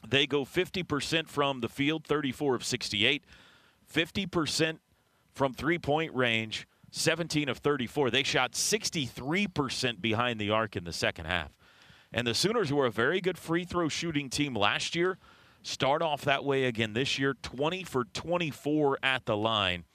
They 0.08 0.28
go 0.28 0.46
50% 0.46 1.28
from 1.28 1.62
the 1.62 1.70
field, 1.70 2.06
34 2.06 2.56
of 2.56 2.64
68. 2.64 3.24
50% 3.92 4.78
from 5.34 5.54
three 5.54 5.80
point 5.80 6.14
range, 6.14 6.68
17 6.92 7.50
of 7.50 7.58
34. 7.58 8.12
They 8.12 8.24
shot 8.24 8.54
63% 8.54 10.02
behind 10.02 10.40
the 10.40 10.52
arc 10.52 10.76
in 10.76 10.84
the 10.84 10.94
second 10.94 11.26
half. 11.26 11.52
And 12.12 12.26
the 12.26 12.34
Sooners, 12.34 12.74
were 12.74 12.86
a 12.86 12.92
very 12.92 13.22
good 13.22 13.38
free 13.38 13.66
throw 13.66 13.88
shooting 13.88 14.30
team 14.30 14.56
last 14.56 14.96
year, 14.96 15.18
start 15.70 16.02
off 16.02 16.24
that 16.24 16.44
way 16.44 16.66
again 16.66 16.94
this 16.94 17.20
year 17.20 17.36
20 17.42 17.84
for 17.84 18.04
24 18.06 18.98
at 19.04 19.26
the 19.26 19.38
line. 19.38 19.86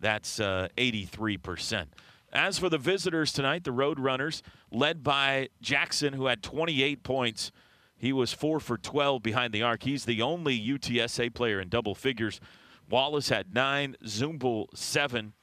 That's 0.00 0.40
uh, 0.40 0.68
83%. 0.76 1.86
As 2.32 2.58
for 2.58 2.68
the 2.68 2.78
visitors 2.78 3.32
tonight, 3.32 3.64
the 3.64 3.70
Roadrunners, 3.70 4.40
led 4.70 5.02
by 5.02 5.48
Jackson, 5.60 6.14
who 6.14 6.26
had 6.26 6.42
28 6.42 7.02
points. 7.02 7.52
He 7.96 8.12
was 8.12 8.32
4 8.32 8.60
for 8.60 8.78
12 8.78 9.22
behind 9.22 9.52
the 9.52 9.62
arc. 9.62 9.82
He's 9.82 10.04
the 10.04 10.22
only 10.22 10.58
UTSA 10.58 11.34
player 11.34 11.60
in 11.60 11.68
double 11.68 11.94
figures. 11.94 12.40
Wallace 12.88 13.28
had 13.28 13.52
9, 13.52 13.96
Czumbel 14.04 14.66
7, 14.74 15.34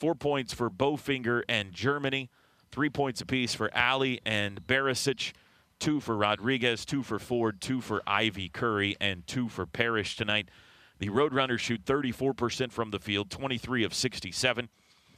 4 0.00 0.14
points 0.14 0.52
for 0.52 0.68
Bofinger 0.68 1.42
and 1.48 1.72
Germany, 1.72 2.28
3 2.72 2.90
points 2.90 3.20
apiece 3.20 3.54
for 3.54 3.70
Alley 3.72 4.20
and 4.26 4.66
Barisic, 4.66 5.32
2 5.82 5.98
for 5.98 6.16
Rodriguez, 6.16 6.84
2 6.84 7.02
for 7.02 7.18
Ford, 7.18 7.60
2 7.60 7.80
for 7.80 8.04
Ivy 8.06 8.48
Curry, 8.48 8.96
and 9.00 9.26
2 9.26 9.48
for 9.48 9.66
Parrish 9.66 10.14
tonight. 10.14 10.48
The 11.00 11.08
Roadrunners 11.08 11.58
shoot 11.58 11.84
34% 11.84 12.70
from 12.70 12.92
the 12.92 13.00
field, 13.00 13.30
23 13.30 13.82
of 13.82 13.92
67. 13.92 14.68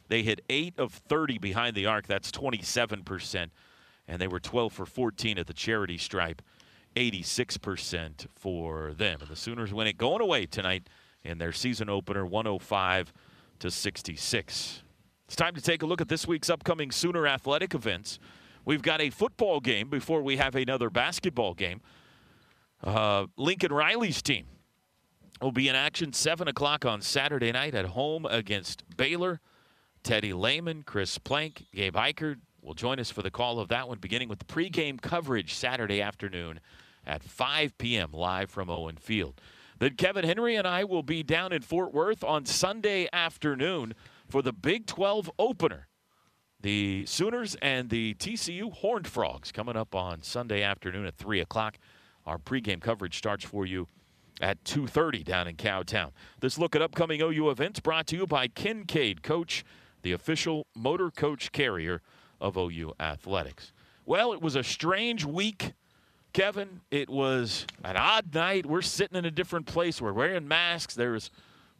They 0.08 0.22
hit 0.22 0.40
8 0.48 0.78
of 0.78 0.94
30 0.94 1.36
behind 1.36 1.76
the 1.76 1.84
arc. 1.84 2.06
That's 2.06 2.30
27%. 2.30 3.50
And 4.08 4.22
they 4.22 4.26
were 4.26 4.40
12 4.40 4.72
for 4.72 4.86
14 4.86 5.38
at 5.38 5.46
the 5.46 5.52
charity 5.52 5.98
stripe, 5.98 6.40
86% 6.96 8.26
for 8.34 8.94
them. 8.94 9.18
And 9.20 9.28
the 9.28 9.36
Sooners 9.36 9.74
win 9.74 9.86
it 9.86 9.98
going 9.98 10.22
away 10.22 10.46
tonight 10.46 10.88
in 11.22 11.36
their 11.36 11.52
season 11.52 11.90
opener, 11.90 12.24
105 12.24 13.12
to 13.58 13.70
66. 13.70 14.82
It's 15.26 15.36
time 15.36 15.54
to 15.56 15.60
take 15.60 15.82
a 15.82 15.86
look 15.86 16.00
at 16.00 16.08
this 16.08 16.26
week's 16.26 16.48
upcoming 16.48 16.90
Sooner 16.90 17.26
athletic 17.26 17.74
events. 17.74 18.18
We've 18.64 18.82
got 18.82 19.00
a 19.00 19.10
football 19.10 19.60
game 19.60 19.88
before 19.88 20.22
we 20.22 20.36
have 20.36 20.54
another 20.54 20.90
basketball 20.90 21.54
game. 21.54 21.80
Uh, 22.82 23.26
Lincoln 23.36 23.72
Riley's 23.72 24.22
team 24.22 24.46
will 25.40 25.52
be 25.52 25.68
in 25.68 25.74
action 25.74 26.12
7 26.12 26.48
o'clock 26.48 26.84
on 26.84 27.02
Saturday 27.02 27.52
night 27.52 27.74
at 27.74 27.86
home 27.86 28.26
against 28.26 28.84
Baylor. 28.96 29.40
Teddy 30.02 30.32
Lehman, 30.32 30.82
Chris 30.82 31.18
Plank, 31.18 31.66
Gabe 31.74 31.96
Ikard 31.96 32.40
will 32.62 32.74
join 32.74 32.98
us 32.98 33.10
for 33.10 33.22
the 33.22 33.30
call 33.30 33.58
of 33.58 33.68
that 33.68 33.88
one, 33.88 33.98
beginning 33.98 34.28
with 34.28 34.38
the 34.38 34.44
pregame 34.44 35.00
coverage 35.00 35.54
Saturday 35.54 36.00
afternoon 36.00 36.60
at 37.06 37.22
5 37.22 37.76
p.m. 37.78 38.10
live 38.12 38.50
from 38.50 38.70
Owen 38.70 38.96
Field. 38.96 39.40
Then 39.78 39.96
Kevin 39.96 40.24
Henry 40.24 40.56
and 40.56 40.66
I 40.66 40.84
will 40.84 41.02
be 41.02 41.22
down 41.22 41.52
in 41.52 41.62
Fort 41.62 41.92
Worth 41.92 42.24
on 42.24 42.46
Sunday 42.46 43.08
afternoon 43.12 43.94
for 44.28 44.40
the 44.40 44.52
Big 44.52 44.86
12 44.86 45.30
opener. 45.38 45.88
The 46.64 47.04
Sooners 47.04 47.56
and 47.60 47.90
the 47.90 48.14
TCU 48.14 48.72
Horned 48.72 49.06
Frogs 49.06 49.52
coming 49.52 49.76
up 49.76 49.94
on 49.94 50.22
Sunday 50.22 50.62
afternoon 50.62 51.04
at 51.04 51.14
3 51.14 51.40
o'clock. 51.40 51.76
Our 52.24 52.38
pregame 52.38 52.80
coverage 52.80 53.18
starts 53.18 53.44
for 53.44 53.66
you 53.66 53.86
at 54.40 54.64
2.30 54.64 55.24
down 55.24 55.46
in 55.46 55.56
Cowtown. 55.56 56.12
This 56.40 56.56
look 56.56 56.74
at 56.74 56.80
upcoming 56.80 57.20
OU 57.20 57.50
events 57.50 57.80
brought 57.80 58.06
to 58.06 58.16
you 58.16 58.26
by 58.26 58.48
Kincaid 58.48 59.22
Coach, 59.22 59.62
the 60.00 60.12
official 60.12 60.66
motor 60.74 61.10
coach 61.10 61.52
carrier 61.52 62.00
of 62.40 62.56
OU 62.56 62.94
Athletics. 62.98 63.72
Well, 64.06 64.32
it 64.32 64.40
was 64.40 64.56
a 64.56 64.64
strange 64.64 65.22
week, 65.22 65.74
Kevin. 66.32 66.80
It 66.90 67.10
was 67.10 67.66
an 67.84 67.98
odd 67.98 68.32
night. 68.32 68.64
We're 68.64 68.80
sitting 68.80 69.18
in 69.18 69.26
a 69.26 69.30
different 69.30 69.66
place. 69.66 70.00
We're 70.00 70.14
wearing 70.14 70.48
masks. 70.48 70.94
There's 70.94 71.30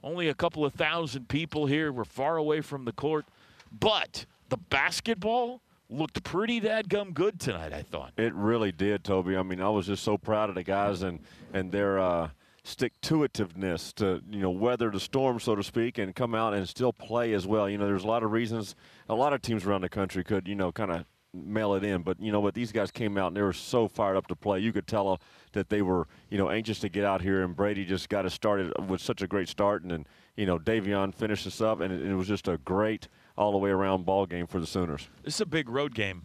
only 0.03 0.29
a 0.29 0.35
couple 0.35 0.63
of 0.63 0.75
thousand 0.75 1.31
people 1.31 1.65
here. 1.65 1.91
We're 1.91 2.05
far 2.05 2.37
away 2.37 2.61
from 2.61 2.85
the 2.85 2.93
court. 2.93 3.25
But 3.73 4.27
the 4.49 4.57
basketball 4.57 5.61
looked 5.91 6.23
pretty 6.23 6.61
dadgum 6.61 7.13
good 7.15 7.39
tonight, 7.39 7.73
I 7.73 7.83
thought. 7.83 8.13
It 8.17 8.35
really 8.35 8.73
did, 8.73 9.05
Toby. 9.05 9.37
I 9.37 9.43
mean, 9.43 9.61
I 9.61 9.69
was 9.69 9.87
just 9.87 10.03
so 10.03 10.19
proud 10.19 10.49
of 10.49 10.55
the 10.55 10.63
guys 10.63 11.03
and 11.03 11.21
and 11.53 11.71
their 11.71 11.99
uh, 11.99 12.31
stick 12.65 12.93
to 13.03 13.17
itiveness 13.17 13.95
to 13.95 14.23
you 14.31 14.41
know 14.41 14.51
weather 14.51 14.91
the 14.91 15.01
storm, 15.01 15.39
so 15.39 15.55
to 15.55 15.63
speak, 15.63 15.99
and 15.99 16.15
come 16.15 16.35
out 16.35 16.55
and 16.55 16.69
still 16.69 16.93
play 16.93 17.33
as 17.33 17.47
well. 17.47 17.69
You 17.69 17.79
know, 17.79 17.87
there's 17.87 18.05
a 18.05 18.09
lot 18.09 18.23
of 18.23 18.33
reasons. 18.33 18.75
A 19.09 19.15
lot 19.15 19.33
of 19.33 19.43
teams 19.43 19.65
around 19.65 19.83
the 19.83 19.89
country 19.89 20.25
could 20.25 20.49
you 20.49 20.55
know 20.55 20.73
kind 20.73 20.91
of 20.91 21.05
mail 21.33 21.75
it 21.75 21.85
in, 21.85 22.03
but 22.03 22.21
you 22.21 22.33
know 22.33 22.41
what? 22.41 22.55
These 22.55 22.73
guys 22.73 22.91
came 22.91 23.19
out 23.19 23.29
and 23.29 23.37
they 23.37 23.43
were 23.43 23.53
so 23.53 23.89
fired 23.89 24.17
up 24.17 24.29
to 24.29 24.37
play. 24.37 24.61
You 24.61 24.73
could 24.73 24.87
tell 24.87 25.09
uh, 25.09 25.17
that 25.53 25.69
they 25.69 25.83
were 25.83 26.07
you 26.31 26.39
know 26.39 26.49
anxious 26.51 26.81
to 26.81 26.89
get 26.89 27.05
out 27.05 27.21
here, 27.21 27.43
and 27.43 27.55
Brady 27.55 27.85
just 27.85 28.09
got 28.09 28.25
us 28.25 28.35
started 28.35 28.73
with 28.89 29.01
such 29.01 29.23
a 29.23 29.27
great 29.27 29.49
start, 29.49 29.83
and 29.83 29.91
then 29.91 30.07
you 30.37 30.47
know 30.47 30.59
De'Vion 30.59 31.15
finished 31.15 31.47
us 31.47 31.61
up, 31.61 31.81
and 31.81 31.93
it, 31.93 32.03
it 32.03 32.15
was 32.15 32.29
just 32.29 32.49
a 32.49 32.59
great 32.59 33.09
all 33.37 33.53
the 33.53 33.59
way 33.59 33.71
around 33.71 34.05
ball 34.05 34.27
game 34.27 34.47
for 34.47 34.61
the 34.61 34.67
Sooners. 34.67 35.09
This 35.23 35.35
is 35.35 35.41
a 35.41 35.47
big 35.47 35.69
road 35.69 35.95
game 35.95 36.23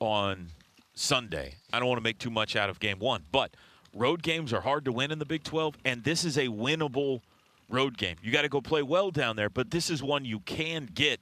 on 0.00 0.48
Sunday. 0.94 1.56
I 1.72 1.78
don't 1.78 1.88
want 1.88 1.98
to 1.98 2.04
make 2.04 2.18
too 2.18 2.30
much 2.30 2.56
out 2.56 2.70
of 2.70 2.78
game 2.80 2.98
one, 2.98 3.24
but 3.32 3.54
road 3.92 4.22
games 4.22 4.52
are 4.52 4.60
hard 4.60 4.84
to 4.84 4.92
win 4.92 5.10
in 5.10 5.18
the 5.18 5.24
Big 5.24 5.42
12, 5.42 5.76
and 5.84 6.04
this 6.04 6.24
is 6.24 6.38
a 6.38 6.48
winnable 6.48 7.20
road 7.68 7.96
game. 7.98 8.16
You 8.22 8.32
got 8.32 8.42
to 8.42 8.48
go 8.48 8.60
play 8.60 8.82
well 8.82 9.10
down 9.10 9.36
there, 9.36 9.50
but 9.50 9.70
this 9.70 9.90
is 9.90 10.02
one 10.02 10.24
you 10.24 10.40
can 10.40 10.88
get. 10.92 11.20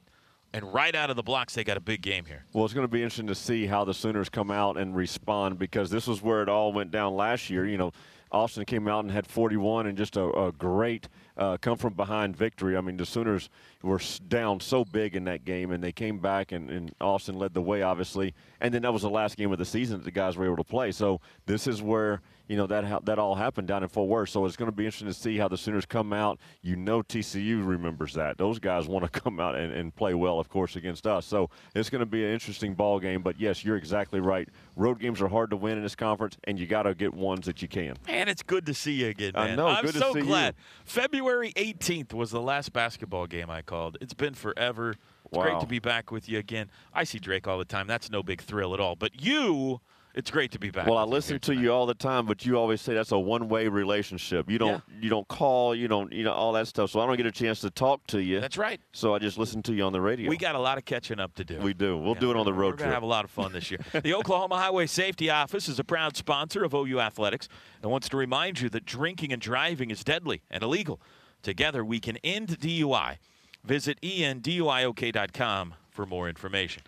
And 0.55 0.71
right 0.71 0.93
out 0.93 1.09
of 1.09 1.15
the 1.15 1.23
blocks, 1.23 1.55
they 1.55 1.63
got 1.63 1.77
a 1.77 1.81
big 1.81 2.03
game 2.03 2.25
here. 2.25 2.45
Well, 2.53 2.63
it's 2.63 2.75
going 2.75 2.85
to 2.85 2.91
be 2.91 3.01
interesting 3.01 3.25
to 3.25 3.33
see 3.33 3.65
how 3.65 3.85
the 3.85 3.93
Sooners 3.93 4.29
come 4.29 4.51
out 4.51 4.77
and 4.77 4.95
respond 4.95 5.57
because 5.57 5.89
this 5.89 6.05
was 6.05 6.21
where 6.21 6.43
it 6.43 6.49
all 6.49 6.71
went 6.71 6.91
down 6.91 7.15
last 7.15 7.49
year. 7.49 7.65
You 7.65 7.79
know, 7.79 7.91
Austin 8.33 8.65
came 8.65 8.87
out 8.87 9.03
and 9.03 9.11
had 9.11 9.27
41 9.27 9.87
and 9.87 9.97
just 9.97 10.17
a, 10.17 10.25
a 10.31 10.51
great 10.51 11.07
uh, 11.37 11.57
come 11.57 11.77
from 11.77 11.93
behind 11.93 12.35
victory. 12.35 12.75
I 12.75 12.81
mean, 12.81 12.97
the 12.97 13.05
Sooners 13.05 13.49
were 13.83 14.01
down 14.27 14.59
so 14.59 14.83
big 14.83 15.15
in 15.15 15.23
that 15.25 15.45
game, 15.45 15.71
and 15.71 15.83
they 15.83 15.91
came 15.91 16.19
back, 16.19 16.51
and, 16.51 16.69
and 16.69 16.95
Austin 16.99 17.35
led 17.37 17.53
the 17.53 17.61
way, 17.61 17.83
obviously. 17.83 18.33
And 18.59 18.73
then 18.73 18.81
that 18.81 18.91
was 18.91 19.03
the 19.03 19.09
last 19.09 19.37
game 19.37 19.51
of 19.51 19.59
the 19.59 19.65
season 19.65 19.97
that 19.99 20.03
the 20.03 20.11
guys 20.11 20.35
were 20.35 20.45
able 20.45 20.57
to 20.57 20.63
play. 20.63 20.91
So 20.91 21.21
this 21.45 21.67
is 21.67 21.81
where 21.81 22.21
you 22.47 22.57
know 22.57 22.67
that 22.67 22.83
ha- 22.83 22.99
that 23.03 23.19
all 23.19 23.35
happened 23.35 23.67
down 23.67 23.83
in 23.83 23.89
Fort 23.89 24.09
Worth. 24.09 24.29
So 24.29 24.45
it's 24.45 24.55
going 24.55 24.69
to 24.69 24.75
be 24.75 24.85
interesting 24.85 25.07
to 25.07 25.13
see 25.13 25.37
how 25.37 25.47
the 25.47 25.57
Sooners 25.57 25.85
come 25.85 26.13
out. 26.13 26.39
You 26.61 26.75
know, 26.75 27.01
TCU 27.01 27.65
remembers 27.65 28.13
that. 28.13 28.37
Those 28.37 28.59
guys 28.59 28.87
want 28.87 29.11
to 29.11 29.21
come 29.21 29.39
out 29.39 29.55
and, 29.55 29.71
and 29.71 29.95
play 29.95 30.13
well, 30.13 30.39
of 30.39 30.49
course, 30.49 30.75
against 30.75 31.07
us. 31.07 31.25
So 31.25 31.49
it's 31.73 31.89
going 31.89 32.01
to 32.01 32.05
be 32.05 32.23
an 32.23 32.31
interesting 32.31 32.73
ball 32.73 32.99
game. 32.99 33.21
But 33.21 33.39
yes, 33.39 33.63
you're 33.63 33.77
exactly 33.77 34.19
right. 34.19 34.49
Road 34.75 34.99
games 34.99 35.21
are 35.21 35.27
hard 35.27 35.49
to 35.51 35.57
win 35.57 35.77
in 35.77 35.83
this 35.83 35.95
conference, 35.95 36.37
and 36.43 36.59
you 36.59 36.67
got 36.67 36.83
to 36.83 36.95
get 36.95 37.13
ones 37.13 37.45
that 37.45 37.61
you 37.61 37.67
can. 37.67 37.95
Man, 38.07 38.27
it's 38.27 38.43
good 38.43 38.65
to 38.65 38.73
see 38.73 38.93
you 38.93 39.07
again, 39.07 39.33
I 39.35 39.47
man. 39.47 39.57
know, 39.57 39.67
I'm 39.67 39.85
good 39.85 39.93
to 39.93 39.99
so 39.99 40.13
see 40.13 40.19
you. 40.19 40.25
glad. 40.25 40.55
February 40.83 41.53
18th 41.53 42.13
was 42.13 42.31
the 42.31 42.41
last 42.41 42.73
basketball 42.73 43.27
game 43.27 43.49
I 43.49 43.61
called. 43.61 43.97
It's 44.01 44.13
been 44.13 44.33
forever. 44.33 44.95
It's 45.25 45.37
great 45.41 45.59
to 45.61 45.65
be 45.65 45.79
back 45.79 46.11
with 46.11 46.29
you 46.29 46.37
again. 46.37 46.69
I 46.93 47.05
see 47.05 47.17
Drake 47.17 47.47
all 47.47 47.57
the 47.57 47.65
time. 47.65 47.87
That's 47.87 48.11
no 48.11 48.21
big 48.21 48.41
thrill 48.41 48.73
at 48.73 48.79
all. 48.79 48.95
But 48.95 49.19
you, 49.19 49.81
it's 50.15 50.29
great 50.29 50.51
to 50.51 50.59
be 50.59 50.69
back. 50.69 50.87
Well, 50.87 50.97
I 50.97 51.03
listen 51.03 51.39
to 51.39 51.55
you 51.55 51.71
all 51.71 51.85
the 51.85 51.93
time, 51.95 52.25
but 52.25 52.45
you 52.45 52.57
always 52.57 52.81
say 52.81 52.93
that's 52.93 53.11
a 53.11 53.17
one-way 53.19 53.67
relationship. 53.67 54.49
You 54.49 54.57
don't 54.59 54.83
you 55.01 55.09
don't 55.09 55.27
call, 55.27 55.73
you 55.73 55.87
don't 55.87 56.11
you 56.13 56.23
know 56.23 56.33
all 56.33 56.51
that 56.53 56.67
stuff. 56.67 56.91
So 56.91 56.99
I 56.99 57.07
don't 57.07 57.17
get 57.17 57.25
a 57.25 57.31
chance 57.31 57.61
to 57.61 57.69
talk 57.71 58.05
to 58.07 58.19
you. 58.21 58.39
That's 58.39 58.57
right. 58.57 58.79
So 58.91 59.15
I 59.15 59.19
just 59.19 59.37
listen 59.37 59.63
to 59.63 59.73
you 59.73 59.83
on 59.83 59.91
the 59.93 60.01
radio. 60.01 60.29
We 60.29 60.37
got 60.37 60.55
a 60.55 60.59
lot 60.59 60.77
of 60.77 60.85
catching 60.85 61.19
up 61.19 61.33
to 61.35 61.43
do. 61.43 61.57
We 61.59 61.73
do. 61.73 61.97
We'll 61.97 62.13
Yeah, 62.13 62.19
do 62.19 62.31
it 62.31 62.37
on 62.37 62.45
the 62.45 62.53
road 62.53 62.73
We're 62.73 62.77
going 62.77 62.77
trip. 62.77 62.89
to 62.89 62.93
have 62.95 63.03
a 63.03 63.07
lot 63.07 63.25
of 63.25 63.31
fun 63.31 63.53
this 63.53 63.71
year. 63.71 63.79
the 64.03 64.13
Oklahoma 64.13 64.57
Highway 64.57 64.85
Safety 64.87 65.29
Office 65.29 65.67
is 65.67 65.79
a 65.79 65.83
proud 65.83 66.15
sponsor 66.15 66.63
of 66.63 66.73
OU 66.73 66.99
Athletics 66.99 67.47
and 67.81 67.91
wants 67.91 68.07
to 68.09 68.17
remind 68.17 68.61
you 68.61 68.69
that 68.69 68.85
drinking 68.85 69.33
and 69.33 69.41
driving 69.41 69.89
is 69.91 70.03
deadly 70.03 70.41
and 70.51 70.61
illegal. 70.63 71.01
Together, 71.41 71.83
we 71.83 71.99
can 71.99 72.17
end 72.23 72.49
DUI. 72.49 73.17
Visit 73.63 73.99
enduiok.com 74.01 75.73
for 75.89 76.05
more 76.05 76.27
information. 76.29 76.83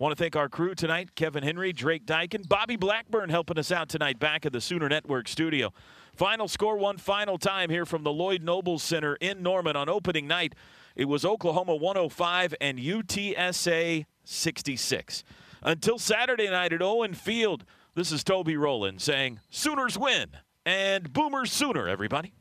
Want 0.00 0.16
to 0.16 0.24
thank 0.24 0.34
our 0.34 0.48
crew 0.48 0.74
tonight 0.74 1.14
Kevin 1.14 1.42
Henry, 1.42 1.74
Drake 1.74 2.06
Dyken, 2.06 2.48
Bobby 2.48 2.76
Blackburn 2.76 3.28
helping 3.28 3.58
us 3.58 3.70
out 3.70 3.90
tonight 3.90 4.18
back 4.18 4.46
at 4.46 4.52
the 4.54 4.60
Sooner 4.62 4.88
Network 4.88 5.28
studio. 5.28 5.74
Final 6.14 6.48
score 6.48 6.78
one 6.78 6.96
final 6.96 7.36
time 7.36 7.68
here 7.68 7.84
from 7.84 8.02
the 8.02 8.10
Lloyd 8.10 8.42
Nobles 8.42 8.82
Center 8.82 9.16
in 9.16 9.42
Norman 9.42 9.76
on 9.76 9.90
opening 9.90 10.26
night. 10.26 10.54
It 10.96 11.04
was 11.04 11.26
Oklahoma 11.26 11.76
105 11.76 12.54
and 12.62 12.78
UTSA 12.78 14.06
66. 14.24 15.22
Until 15.62 15.98
Saturday 15.98 16.48
night 16.48 16.72
at 16.72 16.80
Owen 16.80 17.12
Field, 17.12 17.66
this 17.94 18.10
is 18.10 18.24
Toby 18.24 18.56
Rowland 18.56 19.02
saying, 19.02 19.40
Sooners 19.50 19.98
win 19.98 20.28
and 20.64 21.12
Boomers 21.12 21.52
Sooner, 21.52 21.86
everybody. 21.86 22.32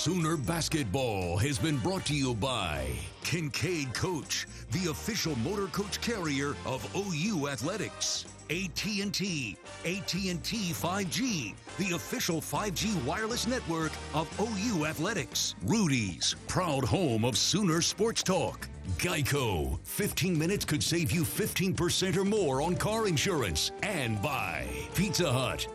Sooner 0.00 0.38
Basketball 0.38 1.36
has 1.36 1.58
been 1.58 1.76
brought 1.76 2.06
to 2.06 2.14
you 2.14 2.34
by 2.34 2.86
Kincaid 3.22 3.92
Coach, 3.92 4.46
the 4.70 4.90
official 4.90 5.38
motor 5.40 5.66
coach 5.66 6.00
carrier 6.00 6.56
of 6.64 6.82
OU 6.96 7.48
Athletics, 7.48 8.24
AT&T. 8.48 9.58
AT&T 9.84 10.72
5G, 10.72 11.54
the 11.76 11.94
official 11.94 12.40
5G 12.40 13.04
wireless 13.04 13.46
network 13.46 13.92
of 14.14 14.26
OU 14.40 14.86
Athletics. 14.86 15.54
Rudy's, 15.66 16.34
proud 16.48 16.82
home 16.82 17.26
of 17.26 17.36
Sooner 17.36 17.82
Sports 17.82 18.22
Talk. 18.22 18.70
Geico. 18.96 19.78
15 19.84 20.36
minutes 20.36 20.64
could 20.64 20.82
save 20.82 21.12
you 21.12 21.24
15% 21.24 22.16
or 22.16 22.24
more 22.24 22.62
on 22.62 22.74
car 22.74 23.06
insurance. 23.06 23.70
And 23.82 24.20
by 24.22 24.66
Pizza 24.94 25.30
Hut. 25.30 25.66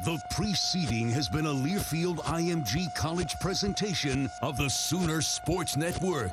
The 0.00 0.18
preceding 0.30 1.10
has 1.10 1.28
been 1.28 1.46
a 1.46 1.52
Learfield 1.52 2.16
IMG 2.24 2.92
College 2.96 3.38
presentation 3.38 4.28
of 4.40 4.56
the 4.56 4.68
Sooner 4.68 5.20
Sports 5.20 5.76
Network. 5.76 6.32